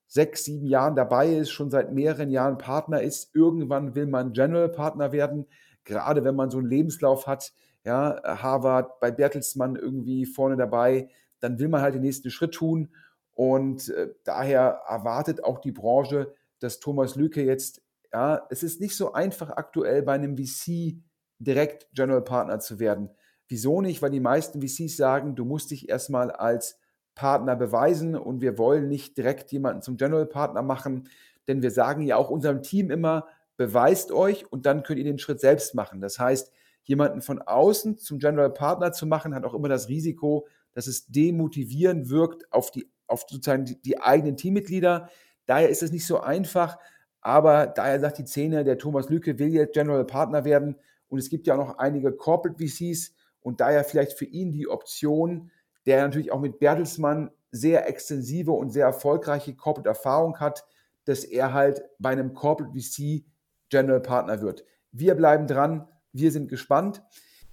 [0.07, 4.69] sechs, sieben Jahren dabei ist, schon seit mehreren Jahren Partner ist, irgendwann will man General
[4.69, 5.47] Partner werden,
[5.85, 7.53] gerade wenn man so einen Lebenslauf hat,
[7.85, 11.09] ja, Harvard, bei Bertelsmann irgendwie vorne dabei,
[11.43, 12.89] dann will man halt den nächsten Schritt tun.
[13.33, 17.81] Und äh, daher erwartet auch die Branche, dass Thomas Lücke jetzt,
[18.13, 20.95] ja, es ist nicht so einfach aktuell bei einem VC
[21.39, 23.09] direkt General Partner zu werden.
[23.49, 24.01] Wieso nicht?
[24.01, 26.79] Weil die meisten VCs sagen, du musst dich erstmal als
[27.13, 31.09] Partner beweisen und wir wollen nicht direkt jemanden zum General Partner machen,
[31.47, 33.27] denn wir sagen ja auch unserem Team immer,
[33.57, 35.99] beweist euch und dann könnt ihr den Schritt selbst machen.
[35.99, 36.51] Das heißt,
[36.83, 41.07] jemanden von außen zum General Partner zu machen, hat auch immer das Risiko, dass es
[41.07, 45.09] demotivierend wirkt auf die, auf sozusagen die, die eigenen Teammitglieder.
[45.45, 46.77] Daher ist es nicht so einfach,
[47.21, 50.75] aber daher sagt die Szene, der Thomas Lücke will jetzt General Partner werden
[51.07, 54.67] und es gibt ja auch noch einige Corporate VCs und daher vielleicht für ihn die
[54.67, 55.51] Option,
[55.85, 60.65] der natürlich auch mit Bertelsmann sehr extensive und sehr erfolgreiche Corporate Erfahrung hat,
[61.05, 63.25] dass er halt bei einem Corporate VC
[63.69, 64.65] General Partner wird.
[64.91, 67.03] Wir bleiben dran, wir sind gespannt.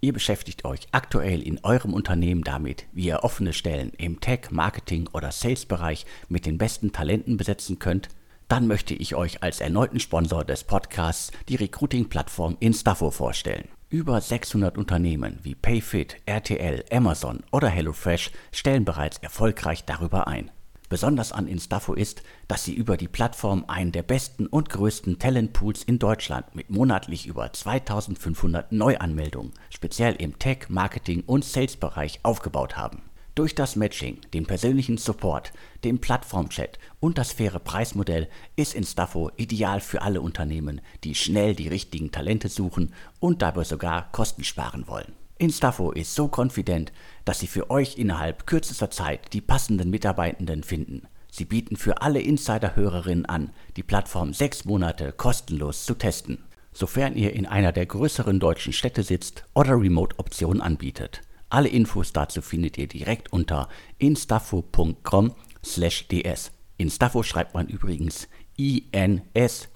[0.02, 5.08] Ihr beschäftigt euch aktuell in eurem Unternehmen damit, wie ihr offene Stellen im Tech, Marketing
[5.12, 8.08] oder Sales-Bereich mit den besten Talenten besetzen könnt?
[8.48, 13.68] Dann möchte ich euch als erneuten Sponsor des Podcasts die Recruiting-Plattform Instafo vorstellen.
[13.90, 20.50] Über 600 Unternehmen wie Payfit, RTL, Amazon oder HelloFresh stellen bereits erfolgreich darüber ein.
[20.90, 25.85] Besonders an Instafo ist, dass sie über die Plattform einen der besten und größten Talentpools
[25.85, 33.03] in Deutschland mit monatlich über 2500 Neuanmeldungen, speziell im Tech, Marketing und Sales-Bereich aufgebaut haben.
[33.37, 35.53] Durch das Matching, den persönlichen Support,
[35.85, 41.68] den Plattformchat und das faire Preismodell ist Instafo ideal für alle Unternehmen, die schnell die
[41.68, 45.19] richtigen Talente suchen und dabei sogar Kosten sparen wollen.
[45.40, 46.92] Instafo ist so confident,
[47.24, 51.09] dass sie für euch innerhalb kürzester Zeit die passenden Mitarbeitenden finden.
[51.31, 57.33] Sie bieten für alle Insider-Hörerinnen an, die Plattform sechs Monate kostenlos zu testen, sofern ihr
[57.33, 61.22] in einer der größeren deutschen Städte sitzt oder Remote-Optionen anbietet.
[61.48, 66.53] Alle Infos dazu findet ihr direkt unter instafo.com/ds.
[66.76, 69.70] Instafo schreibt man übrigens I-N-S-T-A-F-F-O.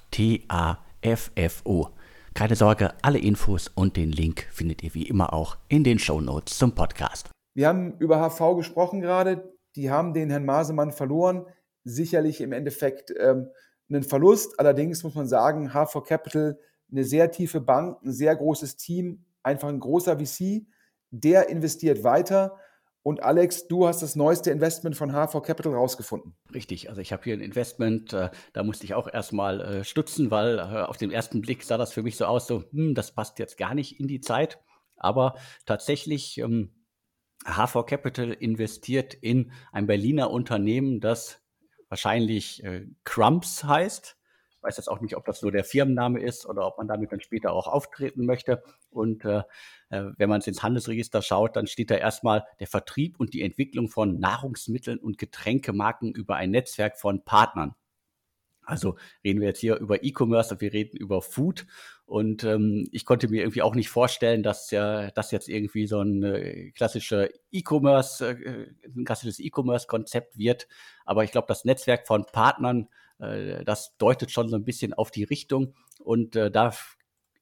[2.34, 6.20] Keine Sorge, alle Infos und den Link findet ihr wie immer auch in den Show
[6.20, 7.30] Notes zum Podcast.
[7.54, 9.56] Wir haben über HV gesprochen gerade.
[9.76, 11.46] Die haben den Herrn Masemann verloren.
[11.84, 13.50] Sicherlich im Endeffekt ähm,
[13.88, 14.58] einen Verlust.
[14.58, 16.58] Allerdings muss man sagen, HV Capital,
[16.90, 20.66] eine sehr tiefe Bank, ein sehr großes Team, einfach ein großer VC.
[21.12, 22.56] Der investiert weiter
[23.04, 26.34] und Alex, du hast das neueste Investment von HV Capital rausgefunden.
[26.54, 30.30] Richtig, also ich habe hier ein Investment, äh, da musste ich auch erstmal äh, stutzen,
[30.30, 33.12] weil äh, auf den ersten Blick sah das für mich so aus, so, hm, das
[33.14, 34.58] passt jetzt gar nicht in die Zeit.
[34.96, 35.34] Aber
[35.66, 36.72] tatsächlich, ähm,
[37.44, 41.42] HV Capital investiert in ein Berliner Unternehmen, das
[41.90, 44.16] wahrscheinlich äh, Crumps heißt
[44.64, 47.20] weiß jetzt auch nicht, ob das nur der Firmenname ist oder ob man damit dann
[47.20, 48.62] später auch auftreten möchte.
[48.90, 49.42] Und äh,
[50.16, 54.18] wenn man ins Handelsregister schaut, dann steht da erstmal der Vertrieb und die Entwicklung von
[54.18, 57.74] Nahrungsmitteln und Getränkemarken über ein Netzwerk von Partnern.
[58.66, 61.66] Also reden wir jetzt hier über E-Commerce, wir reden über Food.
[62.06, 66.00] Und ähm, ich konnte mir irgendwie auch nicht vorstellen, dass ja das jetzt irgendwie so
[66.00, 70.66] ein äh, klassischer E-Commerce, äh, ein klassisches E-Commerce-Konzept wird.
[71.04, 75.10] Aber ich glaube, das Netzwerk von Partnern äh, das deutet schon so ein bisschen auf
[75.10, 75.74] die Richtung.
[75.98, 76.74] Und äh, da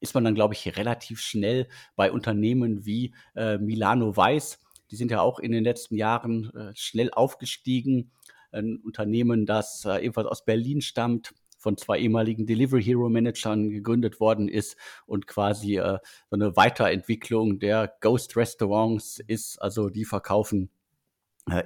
[0.02, 4.58] ist man dann, glaube ich, relativ schnell bei Unternehmen wie äh, Milano Weiß.
[4.90, 8.10] Die sind ja auch in den letzten Jahren äh, schnell aufgestiegen.
[8.50, 14.18] Ein Unternehmen, das äh, ebenfalls aus Berlin stammt, von zwei ehemaligen Delivery Hero Managern gegründet
[14.18, 19.62] worden ist und quasi äh, so eine Weiterentwicklung der Ghost Restaurants ist.
[19.62, 20.70] Also die verkaufen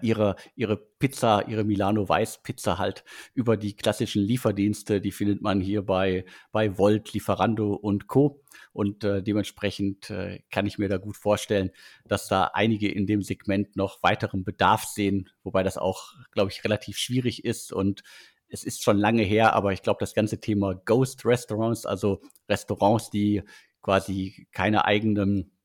[0.01, 5.61] ihre, ihre Pizza, ihre Milano Weiß Pizza halt über die klassischen Lieferdienste, die findet man
[5.61, 8.43] hier bei, bei Volt, Lieferando und Co.
[8.73, 11.71] Und äh, dementsprechend äh, kann ich mir da gut vorstellen,
[12.05, 16.65] dass da einige in dem Segment noch weiteren Bedarf sehen, wobei das auch, glaube ich,
[16.65, 18.03] relativ schwierig ist und
[18.49, 23.11] es ist schon lange her, aber ich glaube, das ganze Thema Ghost Restaurants, also Restaurants,
[23.11, 23.43] die
[23.83, 25.56] quasi keine eigenen äh,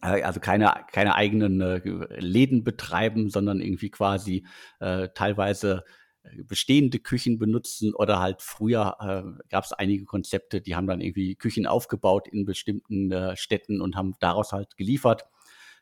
[0.00, 1.80] also keine, keine eigenen äh,
[2.20, 4.46] Läden betreiben, sondern irgendwie quasi
[4.80, 5.84] äh, teilweise
[6.22, 11.00] äh, bestehende Küchen benutzen oder halt früher äh, gab es einige Konzepte, die haben dann
[11.00, 15.26] irgendwie Küchen aufgebaut in bestimmten äh, Städten und haben daraus halt geliefert.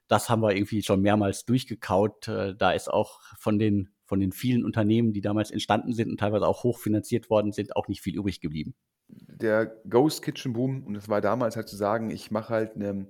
[0.08, 2.28] Das haben wir irgendwie schon mehrmals durchgekaut.
[2.28, 6.18] Äh, da ist auch von den von den vielen Unternehmen, die damals entstanden sind und
[6.18, 8.74] teilweise auch hochfinanziert worden sind, auch nicht viel übrig geblieben.
[9.08, 13.06] Der Ghost Kitchen Boom, und das war damals halt zu sagen, ich mache halt eine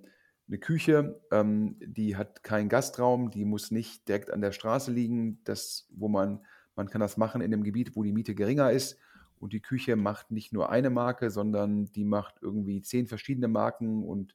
[0.48, 5.42] eine Küche, ähm, die hat keinen Gastraum, die muss nicht direkt an der Straße liegen,
[5.44, 6.40] das, wo man,
[6.74, 8.98] man kann das machen in dem Gebiet, wo die Miete geringer ist.
[9.40, 14.02] und die Küche macht nicht nur eine Marke, sondern die macht irgendwie zehn verschiedene Marken
[14.02, 14.34] und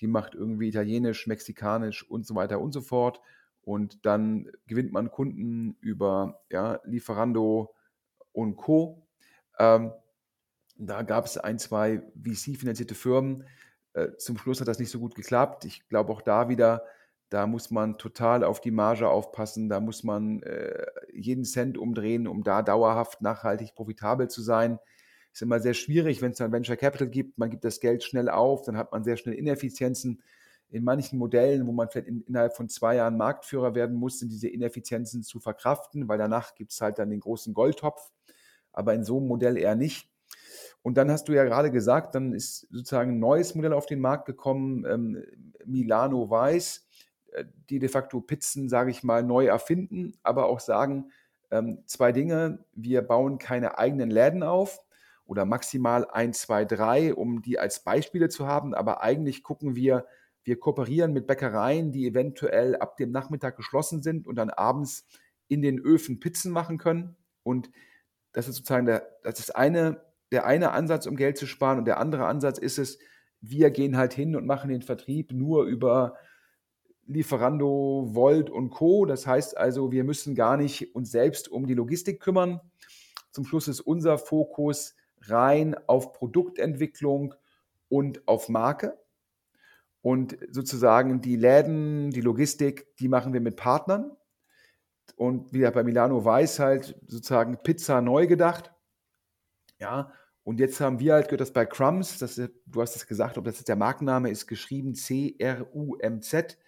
[0.00, 3.20] die macht irgendwie italienisch, mexikanisch und so weiter und so fort.
[3.62, 7.74] Und dann gewinnt man Kunden über ja, Lieferando
[8.32, 9.06] und Co.
[9.58, 9.92] Ähm,
[10.76, 13.44] da gab es ein, zwei VC-finanzierte Firmen.
[13.94, 15.64] Äh, zum Schluss hat das nicht so gut geklappt.
[15.64, 16.84] Ich glaube auch da wieder,
[17.28, 19.68] da muss man total auf die Marge aufpassen.
[19.68, 24.78] Da muss man äh, jeden Cent umdrehen, um da dauerhaft nachhaltig profitabel zu sein.
[25.32, 27.38] Ist immer sehr schwierig, wenn es dann Venture Capital gibt.
[27.38, 30.22] Man gibt das Geld schnell auf, dann hat man sehr schnell Ineffizienzen.
[30.68, 34.30] In manchen Modellen, wo man vielleicht in, innerhalb von zwei Jahren Marktführer werden muss, sind
[34.30, 38.10] diese Ineffizienzen zu verkraften, weil danach gibt es halt dann den großen Goldtopf.
[38.72, 40.11] Aber in so einem Modell eher nicht.
[40.82, 44.00] Und dann hast du ja gerade gesagt, dann ist sozusagen ein neues Modell auf den
[44.00, 45.24] Markt gekommen, ähm,
[45.64, 46.86] Milano Weiß
[47.32, 51.10] äh, die de facto Pizzen, sage ich mal, neu erfinden, aber auch sagen,
[51.50, 54.80] ähm, zwei Dinge, wir bauen keine eigenen Läden auf
[55.24, 60.06] oder maximal ein, zwei, drei, um die als Beispiele zu haben, aber eigentlich gucken wir,
[60.44, 65.06] wir kooperieren mit Bäckereien, die eventuell ab dem Nachmittag geschlossen sind und dann abends
[65.48, 67.16] in den Öfen Pizzen machen können.
[67.44, 67.70] Und
[68.32, 71.78] das ist sozusagen der, das ist eine, der eine Ansatz, um Geld zu sparen.
[71.78, 72.98] Und der andere Ansatz ist es,
[73.40, 76.16] wir gehen halt hin und machen den Vertrieb nur über
[77.06, 79.04] Lieferando, Volt und Co.
[79.04, 82.60] Das heißt also, wir müssen gar nicht uns selbst um die Logistik kümmern.
[83.30, 87.34] Zum Schluss ist unser Fokus rein auf Produktentwicklung
[87.88, 88.98] und auf Marke.
[90.00, 94.16] Und sozusagen die Läden, die Logistik, die machen wir mit Partnern.
[95.16, 98.72] Und wieder bei Milano Weiß halt sozusagen Pizza neu gedacht.
[99.78, 100.12] Ja,
[100.44, 103.44] und jetzt haben wir halt gehört, dass bei Crumbs, das, du hast es gesagt, ob
[103.44, 106.58] das jetzt der Markenname ist, geschrieben C-R-U-M-Z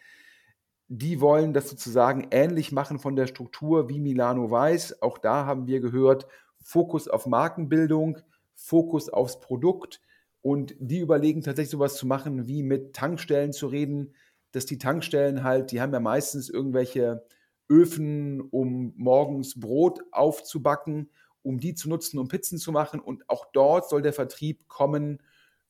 [0.89, 5.03] die wollen das sozusagen ähnlich machen von der Struktur wie Milano Weiß.
[5.03, 6.27] Auch da haben wir gehört,
[6.61, 8.19] Fokus auf Markenbildung,
[8.55, 10.01] Fokus aufs Produkt.
[10.43, 14.15] Und die überlegen tatsächlich sowas zu machen, wie mit Tankstellen zu reden,
[14.53, 17.25] dass die Tankstellen halt, die haben ja meistens irgendwelche
[17.71, 21.09] Öfen, um morgens Brot aufzubacken,
[21.45, 22.99] um die zu nutzen, um Pizzen zu machen.
[22.99, 25.23] Und auch dort soll der Vertrieb kommen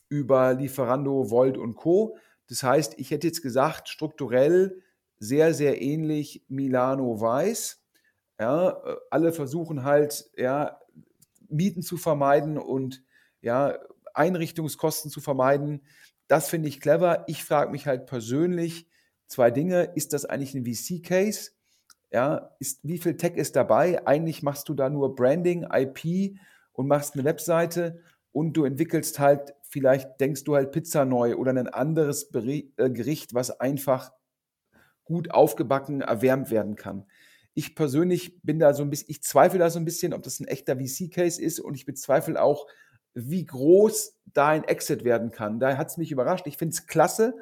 [0.08, 2.16] über Lieferando, Volt und Co.
[2.46, 4.82] Das heißt, ich hätte jetzt gesagt, strukturell
[5.18, 7.82] sehr, sehr ähnlich Milano Weiß.
[8.38, 10.80] Ja, alle versuchen halt, ja,
[11.48, 13.02] Mieten zu vermeiden und
[13.40, 13.78] ja,
[14.12, 15.82] Einrichtungskosten zu vermeiden.
[16.28, 17.24] Das finde ich clever.
[17.26, 18.88] Ich frage mich halt persönlich
[19.26, 19.92] zwei Dinge.
[19.94, 21.52] Ist das eigentlich ein VC-Case?
[22.14, 24.06] Ja, ist, wie viel Tech ist dabei?
[24.06, 26.38] Eigentlich machst du da nur Branding, IP
[26.72, 27.98] und machst eine Webseite
[28.30, 33.34] und du entwickelst halt, vielleicht denkst du halt Pizza neu oder ein anderes äh, Gericht,
[33.34, 34.12] was einfach
[35.02, 37.04] gut aufgebacken erwärmt werden kann.
[37.52, 40.38] Ich persönlich bin da so ein bisschen, ich zweifle da so ein bisschen, ob das
[40.38, 42.68] ein echter VC-Case ist und ich bezweifle auch,
[43.14, 45.58] wie groß da ein Exit werden kann.
[45.58, 46.46] Da hat es mich überrascht.
[46.46, 47.34] Ich finde es klasse,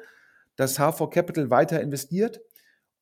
[0.55, 2.41] dass H4 Capital weiter investiert.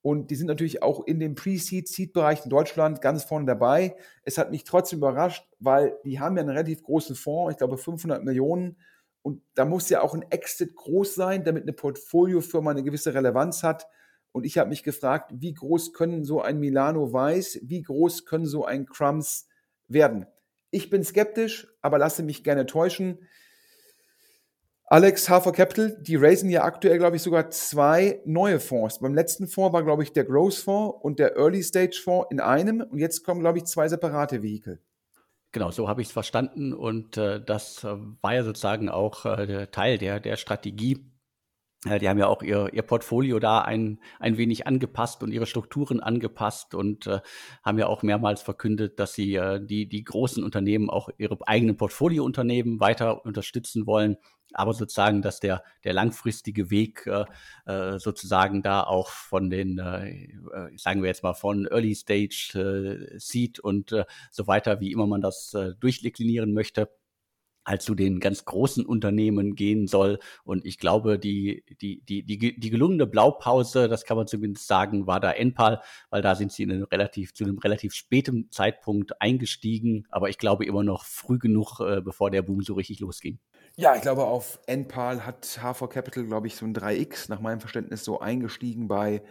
[0.02, 3.96] Und die sind natürlich auch in dem Pre-Seed, Seed-Bereich in Deutschland ganz vorne dabei.
[4.24, 7.78] Es hat mich trotzdem überrascht, weil die haben ja einen relativ großen Fonds, ich glaube
[7.78, 8.78] 500 Millionen.
[9.22, 13.62] Und da muss ja auch ein Exit groß sein, damit eine Portfoliofirma eine gewisse Relevanz
[13.62, 13.88] hat.
[14.32, 18.48] Und ich habe mich gefragt, wie groß können so ein Milano Weiß, wie groß können
[18.48, 19.48] so ein Crumbs
[19.88, 20.26] werden?
[20.72, 23.20] Ich bin skeptisch, aber lasse mich gerne täuschen.
[24.92, 29.00] Alex Hafer Capital, die raisen ja aktuell, glaube ich, sogar zwei neue Fonds.
[29.00, 32.42] Beim letzten Fonds war, glaube ich, der Growth Fonds und der Early Stage Fonds in
[32.42, 32.82] einem.
[32.82, 34.82] Und jetzt kommen, glaube ich, zwei separate Vehikel.
[35.54, 36.74] Genau, so habe ich es verstanden.
[36.74, 41.00] Und äh, das äh, war ja sozusagen auch äh, Teil der, der Strategie,
[41.84, 46.00] die haben ja auch ihr, ihr Portfolio da ein, ein wenig angepasst und ihre Strukturen
[46.00, 47.22] angepasst und äh,
[47.64, 51.78] haben ja auch mehrmals verkündet, dass sie äh, die, die großen Unternehmen auch ihre eigenen
[51.78, 54.18] Portfoliounternehmen weiter unterstützen wollen.
[54.54, 57.26] Aber sozusagen, dass der, der langfristige Weg äh,
[57.66, 63.10] äh sozusagen da auch von den, äh, äh, sagen wir jetzt mal, von Early Stage
[63.16, 66.90] äh, Seed und äh, so weiter, wie immer man das äh, durchdeklinieren möchte,
[67.66, 70.20] halt zu den ganz großen Unternehmen gehen soll.
[70.44, 75.08] Und ich glaube, die, die, die, die, die gelungene Blaupause, das kann man zumindest sagen,
[75.08, 79.22] war da Enpal, weil da sind sie in einem relativ, zu einem relativ späten Zeitpunkt
[79.22, 80.08] eingestiegen.
[80.10, 83.40] Aber ich glaube immer noch früh genug, äh, bevor der Boom so richtig losging.
[83.78, 87.62] Ja, ich glaube, auf Enpal hat H4 Capital, glaube ich, so ein 3x nach meinem
[87.62, 89.22] Verständnis so eingestiegen bei,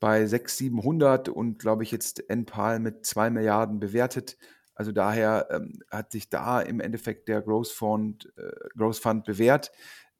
[0.00, 4.36] bei 600, 700 und glaube ich jetzt Enpal mit 2 Milliarden bewertet.
[4.82, 9.70] Also daher ähm, hat sich da im Endeffekt der Growth Fund, äh, Growth Fund bewährt.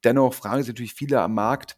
[0.04, 1.76] Dennoch fragen sich natürlich viele am Markt,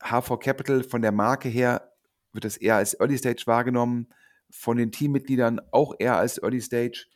[0.00, 1.92] H4 Capital von der Marke her
[2.32, 4.06] wird es eher als Early Stage wahrgenommen,
[4.48, 7.06] von den Teammitgliedern auch eher als Early Stage.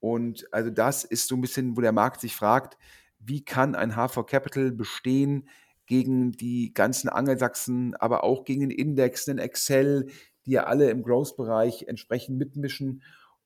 [0.00, 2.78] Und also das ist so ein bisschen, wo der Markt sich fragt,
[3.18, 5.50] wie kann ein HV Capital bestehen
[5.84, 10.06] gegen die ganzen Angelsachsen, aber auch gegen den Index, den Excel,
[10.46, 13.02] die ja alle im Growth-Bereich entsprechend mitmischen.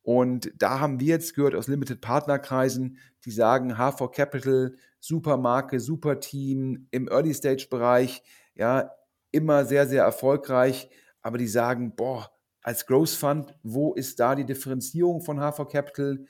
[0.07, 5.81] Und da haben wir jetzt gehört aus Limited Partnerkreisen, die sagen, HV Capital, super Marke,
[5.81, 8.23] super Team im Early-Stage-Bereich,
[8.55, 8.93] ja,
[9.33, 10.89] immer sehr, sehr erfolgreich.
[11.23, 12.31] Aber die sagen, boah,
[12.63, 16.25] als Growth Fund, wo ist da die Differenzierung von HV Capital?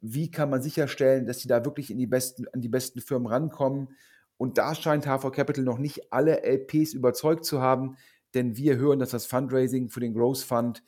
[0.00, 3.28] Wie kann man sicherstellen, dass sie da wirklich in die besten, an die besten Firmen
[3.28, 3.90] rankommen?
[4.38, 7.96] Und da scheint HV Capital noch nicht alle LPs überzeugt zu haben,
[8.34, 10.82] denn wir hören, dass das Fundraising für den Growth Fund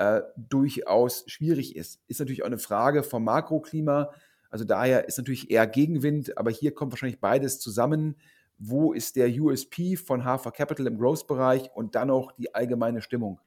[0.00, 2.00] äh, durchaus schwierig ist.
[2.08, 4.10] Ist natürlich auch eine Frage vom Makroklima.
[4.48, 8.16] Also daher ist natürlich eher Gegenwind, aber hier kommt wahrscheinlich beides zusammen.
[8.56, 13.40] Wo ist der USP von Hafer Capital im Growth-Bereich und dann noch die allgemeine Stimmung?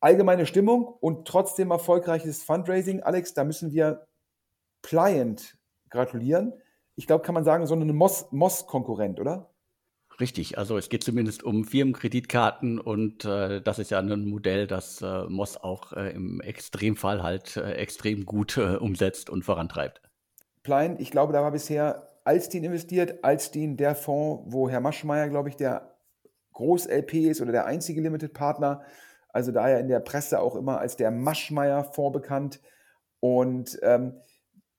[0.00, 3.02] Allgemeine Stimmung und trotzdem erfolgreiches Fundraising.
[3.02, 4.06] Alex, da müssen wir
[4.82, 5.56] Pliant
[5.88, 6.52] gratulieren.
[6.94, 9.48] Ich glaube, kann man sagen, so ein Moss-Konkurrent, oder?
[10.20, 15.00] Richtig, also es geht zumindest um Firmenkreditkarten und äh, das ist ja ein Modell, das
[15.00, 20.02] äh, Moss auch äh, im Extremfall halt äh, extrem gut äh, umsetzt und vorantreibt.
[20.64, 25.50] Plein, ich glaube, da war bisher Alstin investiert, Alstin der Fonds, wo Herr Maschmeyer, glaube
[25.50, 25.94] ich, der
[26.52, 28.82] Groß-LP ist oder der einzige Limited-Partner,
[29.28, 32.60] also daher in der Presse auch immer als der Maschmeyer-Fonds bekannt.
[33.20, 34.14] Und ähm,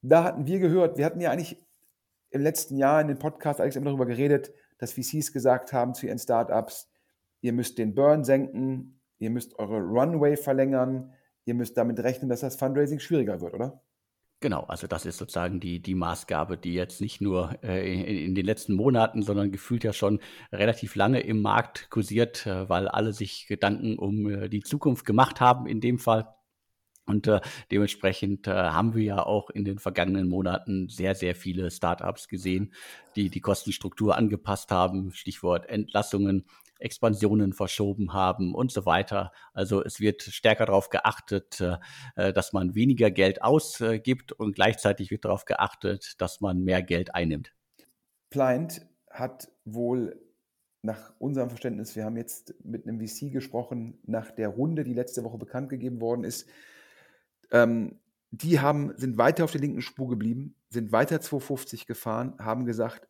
[0.01, 1.65] da hatten wir gehört, wir hatten ja eigentlich
[2.31, 6.07] im letzten Jahr in den Podcast eigentlich immer darüber geredet, dass VCs gesagt haben zu
[6.07, 6.89] ihren Startups,
[7.41, 11.13] ihr müsst den Burn senken, ihr müsst eure Runway verlängern,
[11.45, 13.83] ihr müsst damit rechnen, dass das Fundraising schwieriger wird, oder?
[14.41, 18.35] Genau, also das ist sozusagen die, die Maßgabe, die jetzt nicht nur äh, in, in,
[18.35, 20.21] den letzten Monaten, sondern gefühlt ja schon
[20.53, 25.41] relativ lange im Markt kursiert, äh, weil alle sich Gedanken um äh, die Zukunft gemacht
[25.41, 26.33] haben in dem Fall.
[27.09, 27.41] Und äh,
[27.71, 32.73] dementsprechend äh, haben wir ja auch in den vergangenen Monaten sehr, sehr viele Startups gesehen,
[33.15, 35.11] die die Kostenstruktur angepasst haben.
[35.11, 36.45] Stichwort Entlassungen,
[36.77, 39.31] Expansionen verschoben haben und so weiter.
[39.53, 41.77] Also es wird stärker darauf geachtet, äh,
[42.15, 47.15] äh dass man weniger Geld ausgibt und gleichzeitig wird darauf geachtet, dass man mehr Geld
[47.15, 47.53] einnimmt.
[48.29, 50.15] Pliant hat wohl
[50.81, 55.23] nach unserem Verständnis, wir haben jetzt mit einem VC gesprochen, nach der Runde, die letzte
[55.23, 56.47] Woche bekannt gegeben worden ist,
[57.51, 57.99] ähm,
[58.31, 63.07] die haben, sind weiter auf der linken Spur geblieben, sind weiter 250 gefahren, haben gesagt,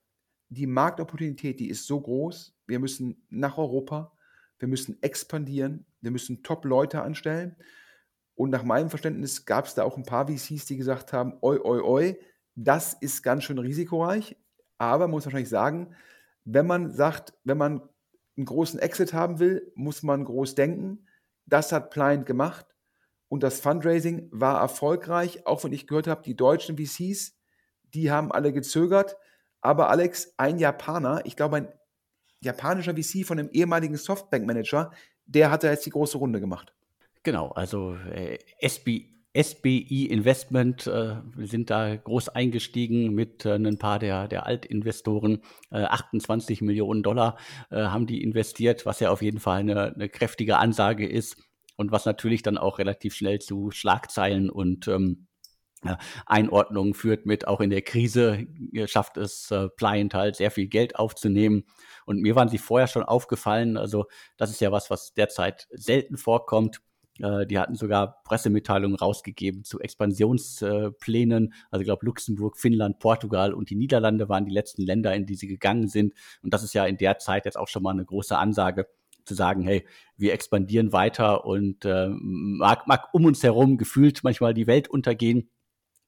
[0.50, 4.14] die Marktopportunität, die ist so groß, wir müssen nach Europa,
[4.58, 7.56] wir müssen expandieren, wir müssen Top-Leute anstellen.
[8.36, 11.60] Und nach meinem Verständnis gab es da auch ein paar VCs, die gesagt haben, oi,
[11.60, 12.20] oi, oi,
[12.56, 14.38] das ist ganz schön risikoreich.
[14.78, 15.94] Aber man muss wahrscheinlich sagen,
[16.46, 17.82] wenn man sagt, wenn man
[18.38, 21.06] einen großen Exit haben will, muss man groß denken.
[21.46, 22.66] Das hat Pliant gemacht
[23.30, 27.38] und das Fundraising war erfolgreich, auch wenn ich gehört habe, die deutschen VCs,
[27.94, 29.16] die haben alle gezögert.
[29.62, 31.68] Aber Alex, ein Japaner, ich glaube ein
[32.42, 34.92] japanischer VC von einem ehemaligen Softbank-Manager,
[35.26, 36.74] der hat da jetzt die große Runde gemacht.
[37.22, 44.00] Genau, also äh, SB, SBI Investment äh, sind da groß eingestiegen mit äh, ein paar
[44.00, 45.44] der, der Altinvestoren.
[45.70, 47.38] Äh, 28 Millionen Dollar
[47.70, 51.49] äh, haben die investiert, was ja auf jeden Fall eine, eine kräftige Ansage ist
[51.80, 55.28] und was natürlich dann auch relativ schnell zu Schlagzeilen und ähm,
[56.26, 58.46] Einordnungen führt mit, auch in der Krise
[58.86, 61.64] schafft es äh, Pliant halt sehr viel Geld aufzunehmen.
[62.06, 63.78] Und mir waren sie vorher schon aufgefallen.
[63.78, 66.82] Also das ist ja was, was derzeit selten vorkommt.
[67.20, 71.54] Äh, die hatten sogar Pressemitteilungen rausgegeben zu Expansionsplänen.
[71.72, 75.36] Also ich glaube, Luxemburg, Finnland, Portugal und die Niederlande waren die letzten Länder, in die
[75.36, 76.14] sie gegangen sind.
[76.44, 78.88] Und das ist ja in der Zeit jetzt auch schon mal eine große Ansage
[79.26, 79.86] zu sagen, hey,
[80.17, 85.49] wir expandieren weiter und äh, mag, mag um uns herum gefühlt manchmal die Welt untergehen.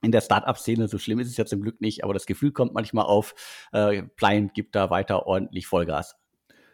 [0.03, 2.73] In der Startup-Szene, so schlimm ist es ja zum Glück nicht, aber das Gefühl kommt
[2.73, 3.35] manchmal auf,
[3.71, 6.15] äh, Pliant gibt da weiter ordentlich Vollgas.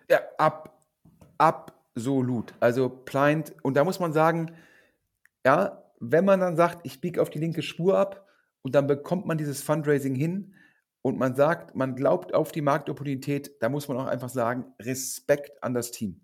[0.09, 0.81] Ja, ab,
[1.38, 2.53] absolut.
[2.61, 4.51] Also Pliant, und da muss man sagen,
[5.45, 8.27] ja, wenn man dann sagt, ich biege auf die linke Spur ab
[8.61, 10.53] und dann bekommt man dieses Fundraising hin,
[11.07, 15.63] und man sagt, man glaubt auf die Marktopportunität, da muss man auch einfach sagen, Respekt
[15.63, 16.19] an das Team.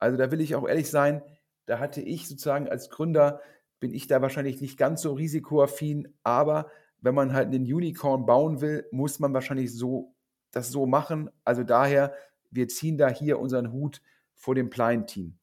[0.00, 1.22] Also da will ich auch ehrlich sein,
[1.66, 3.40] da hatte ich sozusagen als Gründer,
[3.78, 6.70] bin ich da wahrscheinlich nicht ganz so risikoaffin, aber
[7.00, 10.14] wenn man halt einen Unicorn bauen will, muss man wahrscheinlich so
[10.50, 11.30] das so machen.
[11.44, 12.12] Also daher,
[12.50, 14.02] wir ziehen da hier unseren Hut
[14.34, 15.38] vor dem Plein-Team.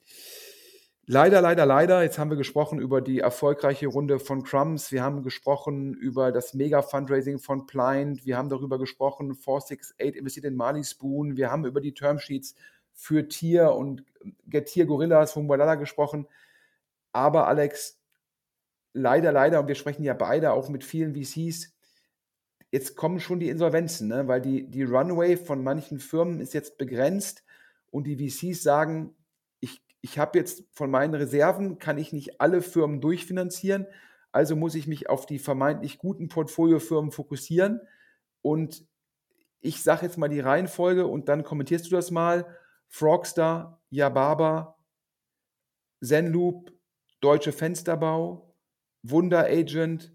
[1.10, 2.04] Leider, leider, leider.
[2.04, 4.92] Jetzt haben wir gesprochen über die erfolgreiche Runde von Crumbs.
[4.92, 8.26] Wir haben gesprochen über das Mega-Fundraising von Pliant.
[8.26, 11.38] Wir haben darüber gesprochen, 468 investiert in Mali Spoon.
[11.38, 12.56] Wir haben über die Termsheets
[12.98, 14.04] für Tier und
[14.48, 16.28] Get Tier Gorillas von Guadalajara gesprochen.
[17.14, 18.02] Aber Alex,
[18.92, 21.74] leider, leider, und wir sprechen ja beide auch mit vielen VCs,
[22.72, 24.28] jetzt kommen schon die Insolvenzen, ne?
[24.28, 27.44] weil die, die Runway von manchen Firmen ist jetzt begrenzt
[27.92, 29.16] und die VCs sagen,
[29.60, 33.86] ich, ich habe jetzt von meinen Reserven, kann ich nicht alle Firmen durchfinanzieren,
[34.32, 37.80] also muss ich mich auf die vermeintlich guten Portfoliofirmen fokussieren
[38.42, 38.86] und
[39.62, 42.46] ich sage jetzt mal die Reihenfolge und dann kommentierst du das mal.
[42.88, 44.78] Frogstar, Yababa,
[46.02, 46.72] Zenloop,
[47.22, 48.54] Deutsche Fensterbau,
[49.04, 50.14] Wunder Agent,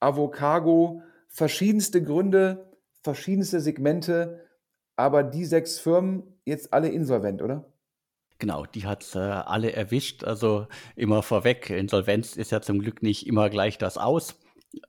[0.00, 4.48] Avocago, verschiedenste Gründe, verschiedenste Segmente,
[4.96, 7.72] aber die sechs Firmen jetzt alle insolvent, oder?
[8.38, 10.24] Genau, die hat äh, alle erwischt.
[10.24, 14.36] Also immer vorweg, Insolvenz ist ja zum Glück nicht immer gleich das Aus.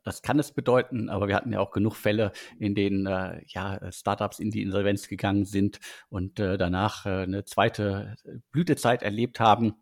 [0.03, 3.79] Das kann es bedeuten, aber wir hatten ja auch genug Fälle, in denen äh, ja,
[3.91, 5.79] Startups in die Insolvenz gegangen sind
[6.09, 8.15] und äh, danach äh, eine zweite
[8.51, 9.75] Blütezeit erlebt haben.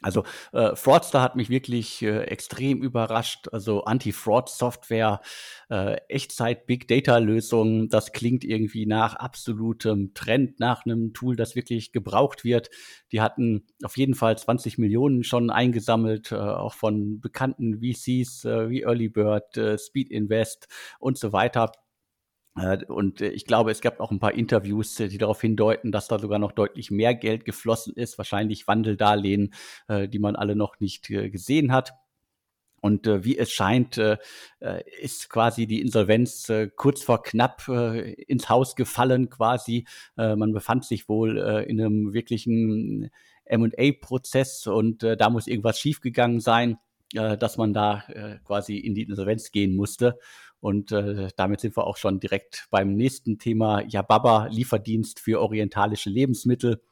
[0.00, 0.22] Also
[0.52, 3.48] äh, Fraudster hat mich wirklich äh, extrem überrascht.
[3.50, 5.20] Also Anti-Fraud-Software,
[5.70, 12.70] äh, Echtzeit-Big-Data-Lösungen, das klingt irgendwie nach absolutem Trend, nach einem Tool, das wirklich gebraucht wird.
[13.10, 18.70] Die hatten auf jeden Fall 20 Millionen schon eingesammelt, äh, auch von bekannten VCs äh,
[18.70, 20.68] wie Early Bird, äh, Speed Invest
[21.00, 21.72] und so weiter.
[22.58, 25.92] Äh, und äh, ich glaube, es gab auch ein paar Interviews, äh, die darauf hindeuten,
[25.92, 29.54] dass da sogar noch deutlich mehr Geld geflossen ist, wahrscheinlich Wandeldarlehen,
[29.88, 31.92] die man alle noch nicht gesehen hat.
[32.80, 34.18] Und äh, wie es scheint, äh,
[35.00, 39.86] ist quasi die Insolvenz äh, kurz vor knapp ins Haus gefallen quasi.
[40.16, 43.10] man befand sich wohl in einem wirklichen
[43.44, 46.78] M&A-Prozess und da muss irgendwas schiefgegangen sein,
[47.12, 48.04] dass man da
[48.44, 50.18] quasi in die Insolvenz gehen musste.
[50.60, 56.10] Und äh, damit sind wir auch schon direkt beim nächsten Thema Yababa, Lieferdienst für orientalische
[56.10, 56.82] Lebensmittel.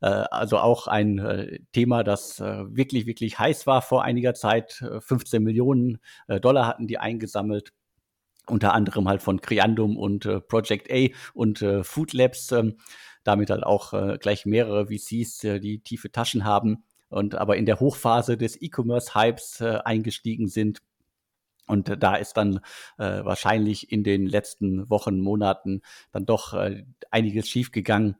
[0.00, 4.84] Äh, also auch ein äh, Thema, das äh, wirklich, wirklich heiß war vor einiger Zeit.
[5.00, 5.98] 15 Millionen
[6.28, 7.72] äh, Dollar hatten die eingesammelt
[8.46, 12.76] unter anderem halt von Creandum und äh, Project A und äh, Food Labs, ähm,
[13.22, 17.66] damit halt auch äh, gleich mehrere VCs, äh, die tiefe Taschen haben und aber in
[17.66, 20.80] der Hochphase des E-Commerce-Hypes äh, eingestiegen sind
[21.70, 22.60] und da ist dann
[22.98, 28.16] äh, wahrscheinlich in den letzten Wochen, Monaten dann doch äh, einiges schiefgegangen.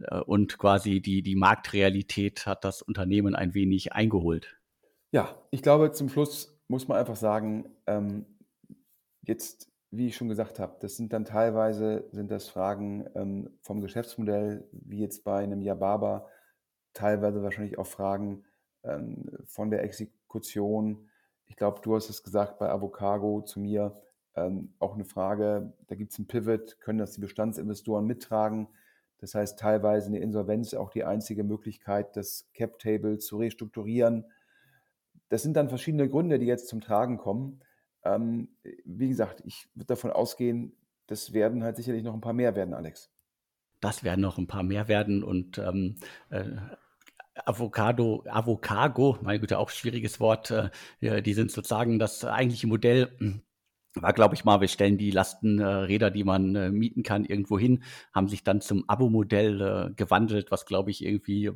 [0.00, 4.58] Äh, und quasi die, die Marktrealität hat das Unternehmen ein wenig eingeholt.
[5.12, 8.26] Ja, ich glaube, zum Schluss muss man einfach sagen, ähm,
[9.22, 13.80] jetzt, wie ich schon gesagt habe, das sind dann teilweise sind das Fragen ähm, vom
[13.80, 16.28] Geschäftsmodell, wie jetzt bei einem Yababa,
[16.94, 18.44] teilweise wahrscheinlich auch Fragen
[18.84, 21.10] ähm, von der Exekution
[21.52, 24.00] ich glaube, du hast es gesagt bei Avocago zu mir,
[24.34, 28.68] ähm, auch eine Frage, da gibt es ein Pivot, können das die Bestandsinvestoren mittragen?
[29.18, 34.24] Das heißt, teilweise eine Insolvenz auch die einzige Möglichkeit, das Cap-Table zu restrukturieren.
[35.28, 37.60] Das sind dann verschiedene Gründe, die jetzt zum Tragen kommen.
[38.02, 38.48] Ähm,
[38.86, 40.74] wie gesagt, ich würde davon ausgehen,
[41.06, 43.10] das werden halt sicherlich noch ein paar mehr werden, Alex.
[43.82, 45.96] Das werden noch ein paar mehr werden und ähm,
[46.30, 46.48] äh,
[47.34, 50.50] Avocado, Avocago, meine Güte, auch schwieriges Wort.
[51.00, 53.42] Äh, die sind sozusagen das eigentliche Modell.
[53.94, 57.82] War, glaube ich mal, wir stellen die Lastenräder, die man äh, mieten kann, irgendwo hin,
[58.14, 61.50] haben sich dann zum Abo-Modell äh, gewandelt, was, glaube ich, irgendwie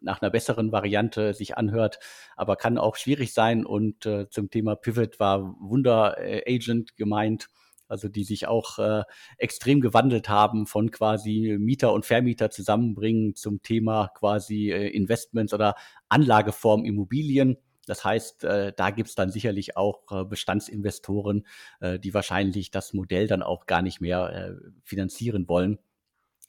[0.00, 1.98] nach einer besseren Variante sich anhört,
[2.36, 3.64] aber kann auch schwierig sein.
[3.64, 6.16] Und äh, zum Thema Pivot war Wunder
[6.46, 7.48] Agent gemeint
[7.88, 9.02] also die sich auch äh,
[9.36, 15.74] extrem gewandelt haben von quasi Mieter und Vermieter zusammenbringen zum Thema quasi äh, Investments oder
[16.08, 17.56] Anlageform Immobilien.
[17.86, 21.46] Das heißt, äh, da gibt's dann sicherlich auch äh, Bestandsinvestoren,
[21.80, 25.78] äh, die wahrscheinlich das Modell dann auch gar nicht mehr äh, finanzieren wollen.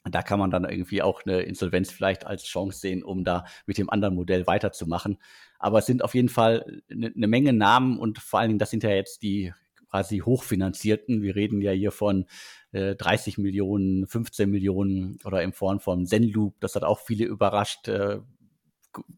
[0.04, 3.76] Da kann man dann irgendwie auch eine Insolvenz vielleicht als Chance sehen, um da mit
[3.76, 5.18] dem anderen Modell weiterzumachen.
[5.58, 8.70] Aber es sind auf jeden Fall eine, eine Menge Namen und vor allen Dingen, das
[8.70, 9.52] sind ja jetzt die
[9.90, 11.22] quasi hochfinanzierten.
[11.22, 12.26] Wir reden ja hier von
[12.72, 16.54] äh, 30 Millionen, 15 Millionen oder in Form von Zenloop.
[16.60, 17.88] Das hat auch viele überrascht.
[17.88, 18.20] Äh,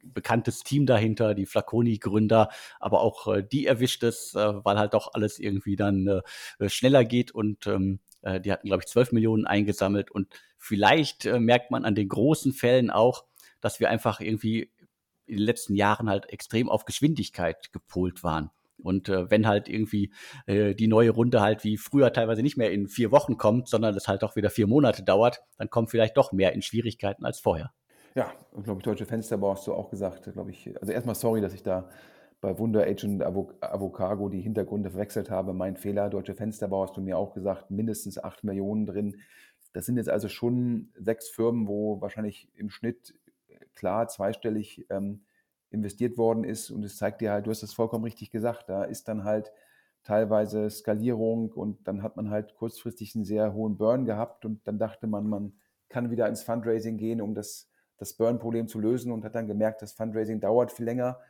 [0.02, 5.14] bekanntes Team dahinter, die Flaconi-Gründer, aber auch äh, die erwischt es, äh, weil halt doch
[5.14, 6.22] alles irgendwie dann
[6.58, 11.24] äh, schneller geht und ähm, äh, die hatten, glaube ich, 12 Millionen eingesammelt und vielleicht
[11.24, 13.24] äh, merkt man an den großen Fällen auch,
[13.60, 14.70] dass wir einfach irgendwie
[15.26, 18.50] in den letzten Jahren halt extrem auf Geschwindigkeit gepolt waren.
[18.82, 20.12] Und äh, wenn halt irgendwie
[20.46, 23.94] äh, die neue Runde halt wie früher teilweise nicht mehr in vier Wochen kommt, sondern
[23.96, 27.40] es halt auch wieder vier Monate dauert, dann kommt vielleicht doch mehr in Schwierigkeiten als
[27.40, 27.72] vorher.
[28.14, 30.70] Ja, glaube ich, Deutsche Fensterbau hast du auch gesagt, glaube ich.
[30.80, 31.88] Also erstmal sorry, dass ich da
[32.42, 35.54] bei Wunder Agent Avocago die Hintergründe verwechselt habe.
[35.54, 39.22] Mein Fehler, Deutsche Fensterbau hast du mir auch gesagt, mindestens acht Millionen drin.
[39.72, 43.14] Das sind jetzt also schon sechs Firmen, wo wahrscheinlich im Schnitt
[43.74, 45.22] klar zweistellig ähm,
[45.72, 46.70] investiert worden ist.
[46.70, 49.52] Und es zeigt dir halt, du hast es vollkommen richtig gesagt, da ist dann halt
[50.02, 54.78] teilweise Skalierung und dann hat man halt kurzfristig einen sehr hohen Burn gehabt und dann
[54.78, 55.52] dachte man, man
[55.88, 57.68] kann wieder ins Fundraising gehen, um das,
[57.98, 61.20] das Burn-Problem zu lösen und hat dann gemerkt, das Fundraising dauert viel länger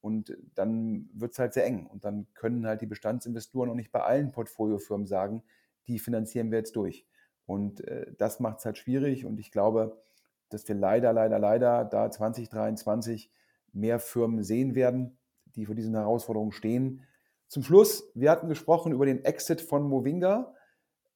[0.00, 3.92] und dann wird es halt sehr eng und dann können halt die Bestandsinvestoren auch nicht
[3.92, 5.42] bei allen Portfoliofirmen sagen,
[5.86, 7.06] die finanzieren wir jetzt durch.
[7.44, 10.00] Und äh, das macht es halt schwierig und ich glaube,
[10.48, 13.30] dass wir leider, leider, leider da 2023
[13.72, 15.18] mehr Firmen sehen werden,
[15.54, 17.04] die vor diesen Herausforderungen stehen.
[17.48, 20.54] Zum Schluss, wir hatten gesprochen über den Exit von Movinga.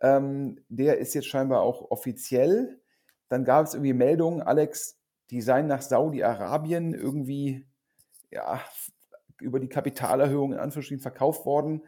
[0.00, 2.80] Ähm, der ist jetzt scheinbar auch offiziell.
[3.28, 4.98] Dann gab es irgendwie Meldungen, Alex,
[5.30, 7.66] die seien nach Saudi-Arabien irgendwie
[8.30, 8.61] ja,
[9.40, 11.82] über die Kapitalerhöhung in Anführungsstrichen verkauft worden.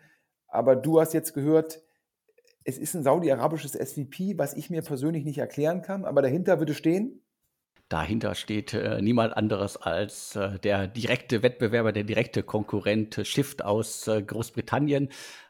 [0.47, 1.83] Aber du hast jetzt gehört,
[2.65, 6.75] es ist ein saudi-arabisches SVP, was ich mir persönlich nicht erklären kann, aber dahinter würde
[6.75, 7.23] stehen.
[7.89, 13.65] Dahinter steht äh, niemand anderes als äh, der direkte Wettbewerber, der direkte Konkurrent äh, Shift
[13.65, 15.09] aus äh, Großbritannien.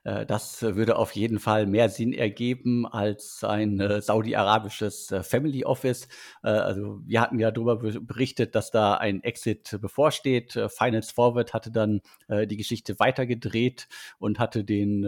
[0.08, 6.08] Äh, das würde auf jeden Fall mehr Sinn ergeben als ein äh, saudi-arabisches Family Office.
[6.42, 10.52] also wir hatten ja darüber berichtet, dass da ein Exit bevorsteht.
[10.68, 13.88] Finance Forward hatte dann die Geschichte weitergedreht
[14.18, 15.02] und hatte den,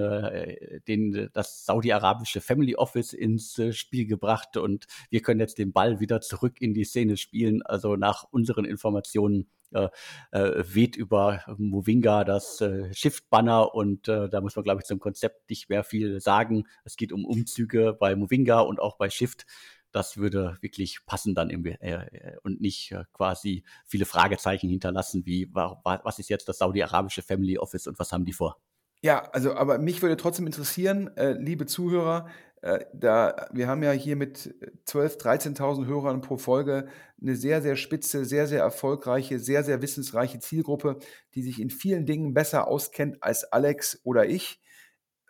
[0.88, 6.20] den, das saudi-arabische Family Office ins Spiel gebracht und wir können jetzt den Ball wieder
[6.20, 7.62] zurück in die Szene spielen.
[7.62, 9.88] Also nach unseren Informationen äh,
[10.32, 14.98] äh, weht über Movinga das äh, Shift-Banner und äh, da muss man, glaube ich, zum
[14.98, 16.64] Konzept nicht mehr viel sagen.
[16.84, 19.46] Es geht um Umzüge bei Movinga und auch bei Shift.
[19.92, 25.48] Das würde wirklich passen dann im, äh, und nicht äh, quasi viele Fragezeichen hinterlassen, wie
[25.52, 28.60] was ist jetzt das saudi-arabische Family Office und was haben die vor?
[29.02, 33.92] Ja, also aber mich würde trotzdem interessieren, äh, liebe Zuhörer, äh, da, wir haben ja
[33.92, 34.54] hier mit
[34.86, 36.88] 12.000, 13.000 Hörern pro Folge
[37.20, 40.98] eine sehr, sehr spitze, sehr, sehr erfolgreiche, sehr, sehr wissensreiche Zielgruppe,
[41.34, 44.61] die sich in vielen Dingen besser auskennt als Alex oder ich.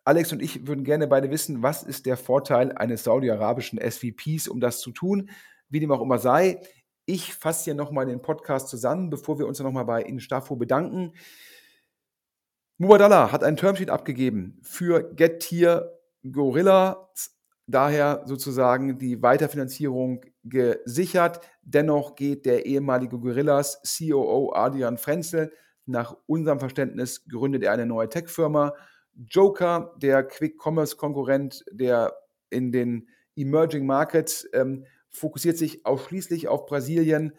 [0.05, 4.61] Alex und ich würden gerne beide wissen, was ist der Vorteil eines saudi-arabischen SVPs, um
[4.61, 5.31] das zu tun,
[5.69, 6.61] wie dem auch immer sei.
[7.05, 11.13] Ich fasse hier nochmal den Podcast zusammen, bevor wir uns nochmal bei Instafo bedanken.
[12.79, 16.00] Mubadala hat ein Termsheet abgegeben für Gettier
[16.31, 17.09] Gorilla,
[17.67, 21.41] daher sozusagen die Weiterfinanzierung gesichert.
[21.63, 25.53] Dennoch geht der ehemalige Gorillas COO Adrian Frenzel
[25.91, 28.75] nach unserem Verständnis gründet er eine neue Tech-Firma.
[29.15, 32.15] Joker, der Quick-Commerce-Konkurrent, der
[32.49, 37.33] in den Emerging Markets ähm, fokussiert sich ausschließlich auf Brasilien.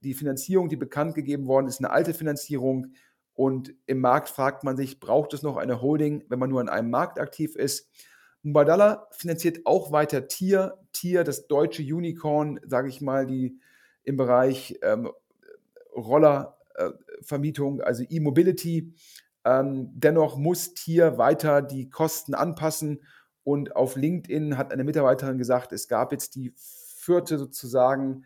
[0.00, 2.88] Die Finanzierung, die bekannt gegeben worden ist, eine alte Finanzierung.
[3.32, 6.68] Und im Markt fragt man sich, braucht es noch eine Holding, wenn man nur in
[6.68, 7.90] einem Markt aktiv ist?
[8.44, 10.78] Mbadala finanziert auch weiter Tier.
[10.92, 13.58] Tier, das deutsche Unicorn, sage ich mal, die
[14.04, 15.10] im Bereich ähm,
[15.96, 18.94] Rollervermietung, äh, also E-Mobility.
[19.44, 23.02] Ähm, dennoch muss Tier weiter die Kosten anpassen.
[23.44, 28.24] Und auf LinkedIn hat eine Mitarbeiterin gesagt, es gab jetzt die vierte sozusagen,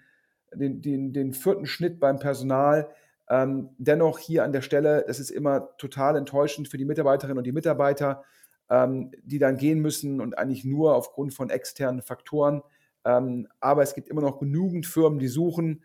[0.52, 2.90] den, den, den vierten Schnitt beim Personal.
[3.28, 7.44] Ähm, dennoch hier an der Stelle, das ist immer total enttäuschend für die Mitarbeiterinnen und
[7.44, 8.24] die Mitarbeiter,
[8.70, 12.62] ähm, die dann gehen müssen und eigentlich nur aufgrund von externen Faktoren.
[13.04, 15.82] Ähm, aber es gibt immer noch genügend Firmen, die suchen.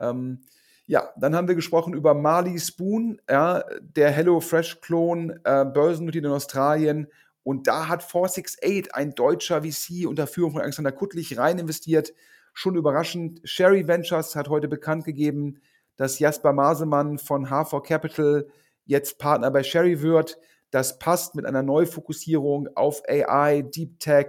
[0.00, 0.40] Ähm,
[0.86, 6.24] ja, dann haben wir gesprochen über Marley Spoon, ja, der Hello Fresh Klon, äh, börsennotiert
[6.24, 7.08] in Australien.
[7.42, 12.12] Und da hat 468, ein deutscher VC unter Führung von Alexander Kuttlich, rein investiert.
[12.52, 13.40] Schon überraschend.
[13.44, 15.60] Sherry Ventures hat heute bekannt gegeben,
[15.96, 18.48] dass Jasper Masemann von H4 Capital
[18.84, 20.38] jetzt Partner bei Sherry wird.
[20.70, 24.26] Das passt mit einer Neufokussierung auf AI, Deep Tech,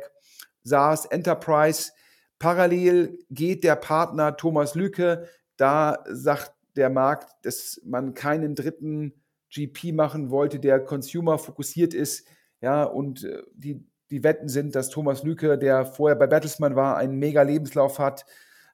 [0.64, 1.92] SaaS, Enterprise.
[2.40, 5.28] Parallel geht der Partner Thomas Lücke.
[5.58, 9.14] Da sagt der Markt, dass man keinen dritten
[9.50, 12.28] GP machen wollte, der Consumer fokussiert ist.
[12.62, 16.98] Ja, und äh, die, die Wetten sind, dass Thomas Lücke, der vorher bei Bertelsmann war,
[16.98, 18.26] einen mega Lebenslauf hat,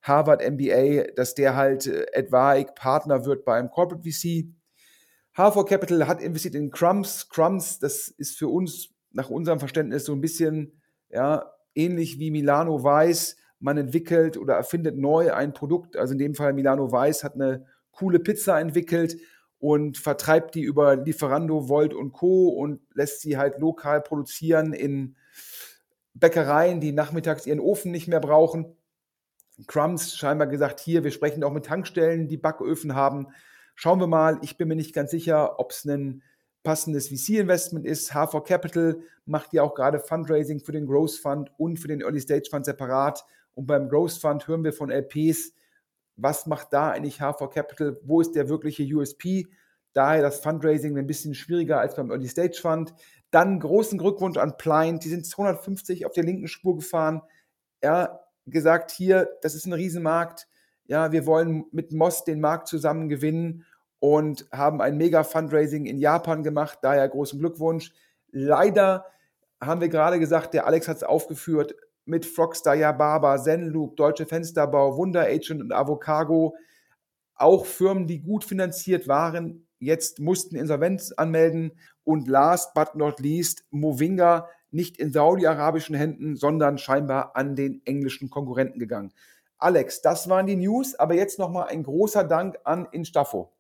[0.02, 4.54] Harvard MBA, dass der halt äh, etwaig Partner wird bei einem Corporate VC.
[5.36, 7.30] H4 Capital hat investiert in Crumbs.
[7.30, 12.84] Crumbs, das ist für uns nach unserem Verständnis so ein bisschen ja, ähnlich wie Milano
[12.84, 13.38] Weiß.
[13.60, 15.96] Man entwickelt oder erfindet neu ein Produkt.
[15.98, 19.18] Also in dem Fall Milano Weiß hat eine coole Pizza entwickelt
[19.60, 22.50] und vertreibt die über Lieferando, Volt und Co.
[22.50, 25.16] und lässt sie halt lokal produzieren in
[26.14, 28.76] Bäckereien, die nachmittags ihren Ofen nicht mehr brauchen.
[29.68, 33.28] Crumbs scheinbar gesagt, hier, wir sprechen auch mit Tankstellen, die Backöfen haben.
[33.76, 36.24] Schauen wir mal, ich bin mir nicht ganz sicher, ob es ein
[36.64, 38.14] passendes VC-Investment ist.
[38.14, 42.22] H4 Capital macht ja auch gerade Fundraising für den Growth Fund und für den Early
[42.22, 43.26] Stage Fund separat.
[43.54, 45.54] Und beim Growth Fund hören wir von LPs,
[46.16, 49.48] was macht da eigentlich H4 Capital, wo ist der wirkliche USP.
[49.94, 52.94] Daher das Fundraising ein bisschen schwieriger als beim Early Stage Fund.
[53.30, 57.22] Dann großen Glückwunsch an Pliant, die sind 250 auf der linken Spur gefahren.
[57.84, 60.48] Ja, gesagt, hier, das ist ein Riesenmarkt.
[60.86, 63.66] Ja, wir wollen mit Moss den Markt zusammen gewinnen
[64.00, 66.80] und haben ein mega Fundraising in Japan gemacht.
[66.82, 67.94] Daher großen Glückwunsch.
[68.32, 69.06] Leider
[69.62, 71.76] haben wir gerade gesagt, der Alex hat es aufgeführt,
[72.06, 76.56] mit Frogstar, Yababa, Zenloop, Deutsche Fensterbau, Wunder Agent und Avocago.
[77.36, 81.72] Auch Firmen, die gut finanziert waren, jetzt mussten Insolvenz anmelden.
[82.04, 88.30] Und last but not least, Movinga nicht in saudi-arabischen Händen, sondern scheinbar an den englischen
[88.30, 89.14] Konkurrenten gegangen.
[89.58, 93.54] Alex, das waren die News, aber jetzt nochmal ein großer Dank an Instaffo.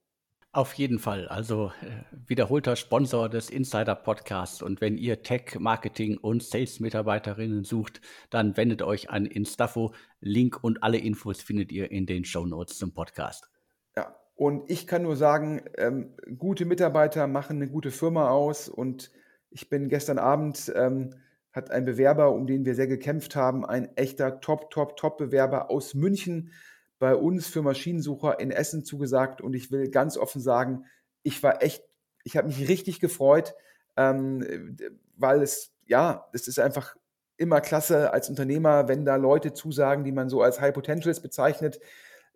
[0.55, 1.27] Auf jeden Fall.
[1.29, 4.61] Also äh, wiederholter Sponsor des Insider Podcasts.
[4.61, 9.95] Und wenn ihr Tech, Marketing und Sales-Mitarbeiterinnen sucht, dann wendet euch an Instaffo.
[10.19, 13.49] Link und alle Infos findet ihr in den Show Notes zum Podcast.
[13.95, 18.69] Ja, und ich kann nur sagen, ähm, gute Mitarbeiter machen eine gute Firma aus.
[18.69, 19.09] Und
[19.49, 21.15] ich bin gestern Abend, ähm,
[21.53, 25.93] hat ein Bewerber, um den wir sehr gekämpft haben, ein echter Top, Top, Top-Bewerber aus
[25.93, 26.51] München
[26.99, 30.85] bei uns für Maschinensucher in Essen zugesagt und ich will ganz offen sagen,
[31.21, 31.83] ich war echt,
[32.23, 33.53] ich habe mich richtig gefreut,
[33.95, 34.77] ähm,
[35.15, 36.95] weil es, ja, es ist einfach
[37.37, 41.79] immer klasse als Unternehmer, wenn da Leute zusagen, die man so als High Potentials bezeichnet.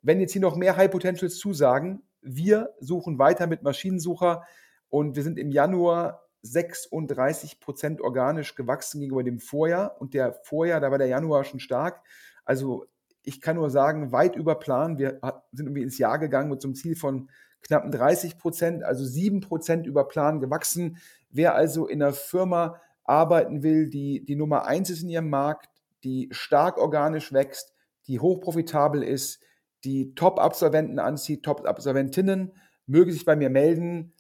[0.01, 4.45] Wenn jetzt hier noch mehr High Potentials zusagen, wir suchen weiter mit Maschinensucher
[4.89, 10.79] und wir sind im Januar 36 Prozent organisch gewachsen gegenüber dem Vorjahr und der Vorjahr,
[10.79, 12.01] da war der Januar schon stark.
[12.45, 12.85] Also
[13.23, 14.97] ich kann nur sagen, weit über Plan.
[14.97, 15.19] Wir
[15.51, 17.29] sind irgendwie ins Jahr gegangen mit so einem Ziel von
[17.61, 20.97] knappen 30 Prozent, also 7 Prozent über Plan gewachsen.
[21.29, 25.69] Wer also in einer Firma arbeiten will, die die Nummer eins ist in ihrem Markt,
[26.03, 27.73] die stark organisch wächst,
[28.07, 29.41] die hochprofitabel ist,
[29.83, 32.53] die Top-Absolventen anzieht, Top-Absolventinnen,
[32.85, 34.13] möge sich bei mir melden.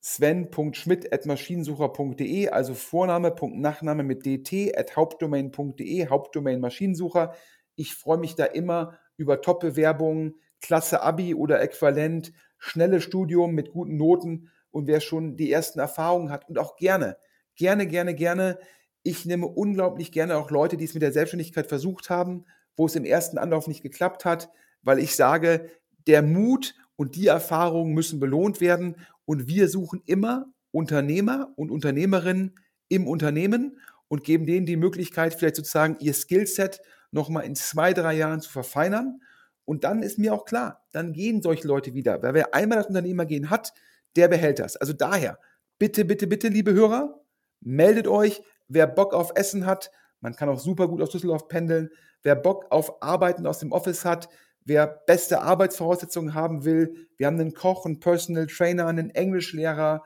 [0.00, 7.34] Sven.schmidt.maschinensucher.de, also Vorname, Punkt, Nachname mit dt, at hauptdomain.de, Hauptdomain Maschinensucher.
[7.74, 13.96] Ich freue mich da immer über Top-Bewerbungen, klasse Abi oder Äquivalent, schnelles Studium mit guten
[13.96, 17.16] Noten und wer schon die ersten Erfahrungen hat und auch gerne,
[17.56, 18.58] gerne, gerne, gerne.
[19.02, 22.44] Ich nehme unglaublich gerne auch Leute, die es mit der Selbstständigkeit versucht haben,
[22.76, 24.50] wo es im ersten Anlauf nicht geklappt hat,
[24.82, 25.70] weil ich sage,
[26.06, 28.96] der Mut und die Erfahrungen müssen belohnt werden
[29.28, 32.54] und wir suchen immer Unternehmer und Unternehmerinnen
[32.88, 38.14] im Unternehmen und geben denen die Möglichkeit, vielleicht sozusagen ihr Skillset nochmal in zwei, drei
[38.14, 39.20] Jahren zu verfeinern.
[39.66, 42.22] Und dann ist mir auch klar, dann gehen solche Leute wieder.
[42.22, 43.74] Weil wer einmal das Unternehmer gehen hat,
[44.16, 44.76] der behält das.
[44.76, 45.38] Also daher,
[45.78, 47.20] bitte, bitte, bitte, liebe Hörer,
[47.60, 49.90] meldet euch, wer Bock auf Essen hat.
[50.20, 51.90] Man kann auch super gut aus Düsseldorf pendeln.
[52.22, 54.30] Wer Bock auf Arbeiten aus dem Office hat,
[54.68, 57.08] wer beste Arbeitsvoraussetzungen haben will.
[57.16, 60.04] Wir haben einen Koch, einen Personal Trainer, einen Englischlehrer,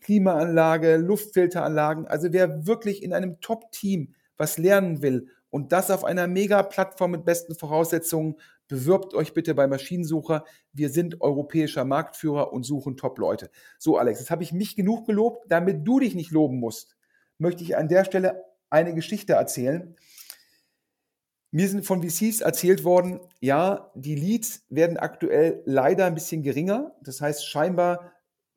[0.00, 2.06] Klimaanlage, Luftfilteranlagen.
[2.06, 7.24] Also wer wirklich in einem Top-Team was lernen will und das auf einer Mega-Plattform mit
[7.24, 8.36] besten Voraussetzungen.
[8.68, 10.44] Bewirbt euch bitte bei Maschinensucher.
[10.72, 13.50] Wir sind europäischer Marktführer und suchen Top-Leute.
[13.78, 15.44] So, Alex, jetzt habe ich mich genug gelobt.
[15.48, 16.96] Damit du dich nicht loben musst,
[17.38, 19.94] möchte ich an der Stelle eine Geschichte erzählen.
[21.54, 26.96] Mir sind von VCs erzählt worden, ja, die Leads werden aktuell leider ein bisschen geringer.
[27.02, 28.12] Das heißt, scheinbar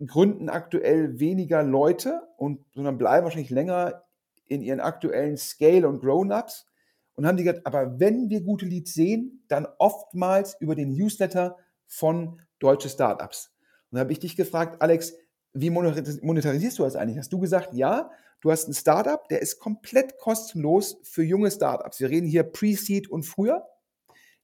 [0.06, 4.06] gründen aktuell weniger Leute und sondern bleiben wahrscheinlich länger
[4.48, 6.68] in ihren aktuellen Scale- und Grown-Ups
[7.16, 11.58] und haben die gesagt, aber wenn wir gute Leads sehen, dann oftmals über den Newsletter
[11.88, 13.54] von deutsche Startups.
[13.92, 15.14] Und da habe ich dich gefragt, Alex,
[15.52, 17.18] wie monetarisierst du das eigentlich?
[17.18, 18.10] Hast du gesagt, ja,
[18.46, 22.00] du hast ein Startup, der ist komplett kostenlos für junge Startups.
[22.00, 23.68] Wir reden hier Pre-Seed und früher.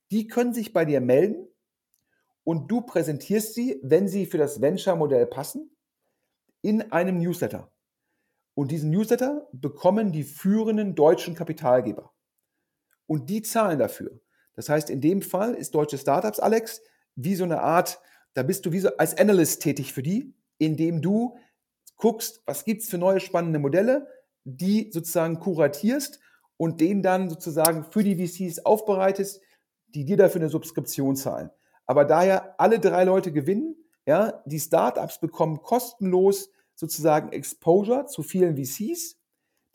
[0.10, 1.48] Die können sich bei dir melden
[2.44, 5.70] und du präsentierst sie, wenn sie für das Venture-Modell passen,
[6.64, 7.72] in einem Newsletter.
[8.56, 12.12] Und diesen Newsletter bekommen die führenden deutschen Kapitalgeber
[13.06, 14.20] und die zahlen dafür.
[14.56, 16.82] Das heißt, in dem Fall ist Deutsche Startups, Alex,
[17.16, 18.02] wie so eine Art,
[18.34, 21.38] da bist du wie so als Analyst tätig für die, indem du
[22.02, 24.08] guckst, was gibt es für neue spannende Modelle,
[24.44, 26.20] die sozusagen kuratierst
[26.58, 29.42] und den dann sozusagen für die VCs aufbereitest,
[29.88, 31.52] die dir dafür eine Subskription zahlen.
[31.86, 33.76] Aber daher alle drei Leute gewinnen,
[34.06, 39.18] ja, die Startups bekommen kostenlos sozusagen Exposure zu vielen VCs.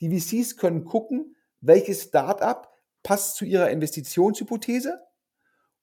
[0.01, 2.69] Die VCs können gucken, welches Startup
[3.03, 5.01] passt zu ihrer Investitionshypothese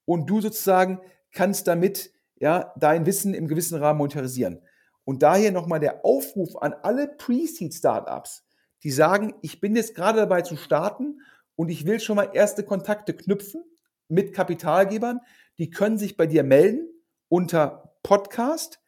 [0.05, 0.99] und du sozusagen
[1.31, 4.61] kannst damit ja dein Wissen im gewissen Rahmen monetarisieren.
[5.05, 8.43] Und daher nochmal der Aufruf an alle Pre-Seed-Startups,
[8.83, 11.21] die sagen, ich bin jetzt gerade dabei zu starten
[11.55, 13.63] und ich will schon mal erste Kontakte knüpfen
[14.07, 15.19] mit Kapitalgebern,
[15.57, 16.87] die können sich bei dir melden
[17.29, 18.79] unter podcast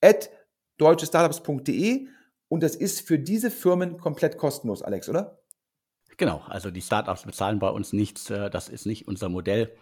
[0.00, 0.30] at
[0.78, 2.08] deutschestartups.de
[2.48, 5.42] und das ist für diese Firmen komplett kostenlos, Alex, oder?
[6.16, 9.74] Genau, also die Startups bezahlen bei uns nichts, äh, das ist nicht unser Modell.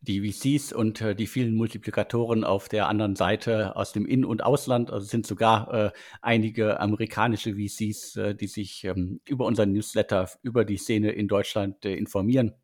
[0.00, 4.44] Die VCs und äh, die vielen Multiplikatoren auf der anderen Seite aus dem In- und
[4.44, 5.90] Ausland, also sind sogar äh,
[6.22, 11.84] einige amerikanische VCs, äh, die sich ähm, über unseren Newsletter, über die Szene in Deutschland
[11.84, 12.54] äh, informieren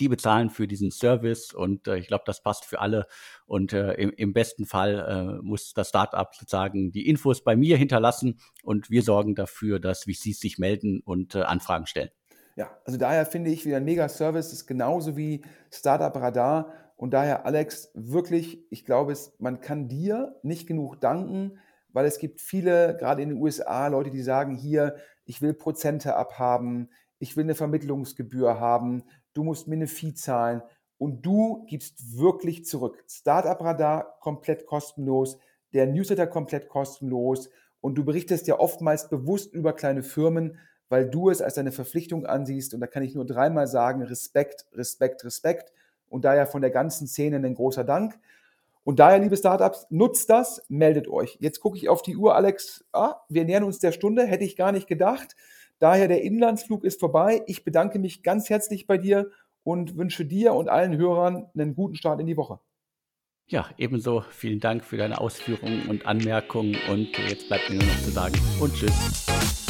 [0.00, 3.06] die bezahlen für diesen Service und äh, ich glaube, das passt für alle.
[3.44, 8.40] Und äh, im, im, besten Fall muss das Startup sozusagen die Infos bei mir hinterlassen
[8.62, 12.08] und wir sorgen dafür, dass VCs sich melden und Anfragen stellen.
[12.56, 16.72] Ja, also daher finde ich wieder ein Mega-Service, ist genauso wie Startup Radar.
[16.96, 21.58] Und daher, Alex, wirklich, ich glaube, es, man kann dir nicht genug danken,
[21.92, 26.14] weil es gibt viele, gerade in den USA, Leute, die sagen, hier, ich will Prozente
[26.14, 30.62] abhaben, ich will eine Vermittlungsgebühr haben, du musst mir eine Fee zahlen
[30.98, 33.02] und du gibst wirklich zurück.
[33.08, 35.38] Startup Radar komplett kostenlos,
[35.72, 37.50] der Newsletter komplett kostenlos
[37.80, 42.26] und du berichtest ja oftmals bewusst über kleine Firmen, weil du es als deine Verpflichtung
[42.26, 45.72] ansiehst und da kann ich nur dreimal sagen, Respekt, Respekt, Respekt
[46.08, 48.18] und daher von der ganzen Szene ein großer Dank.
[48.84, 51.38] Und daher, liebe Startups, nutzt das, meldet euch.
[51.40, 52.84] Jetzt gucke ich auf die Uhr, Alex.
[52.92, 55.34] Ah, wir nähern uns der Stunde, hätte ich gar nicht gedacht.
[55.78, 57.42] Daher der Inlandsflug ist vorbei.
[57.46, 59.30] Ich bedanke mich ganz herzlich bei dir
[59.62, 62.60] und wünsche dir und allen Hörern einen guten Start in die Woche.
[63.46, 68.02] Ja, ebenso vielen Dank für deine Ausführungen und Anmerkungen und jetzt bleibt mir nur noch
[68.02, 69.63] zu sagen und tschüss.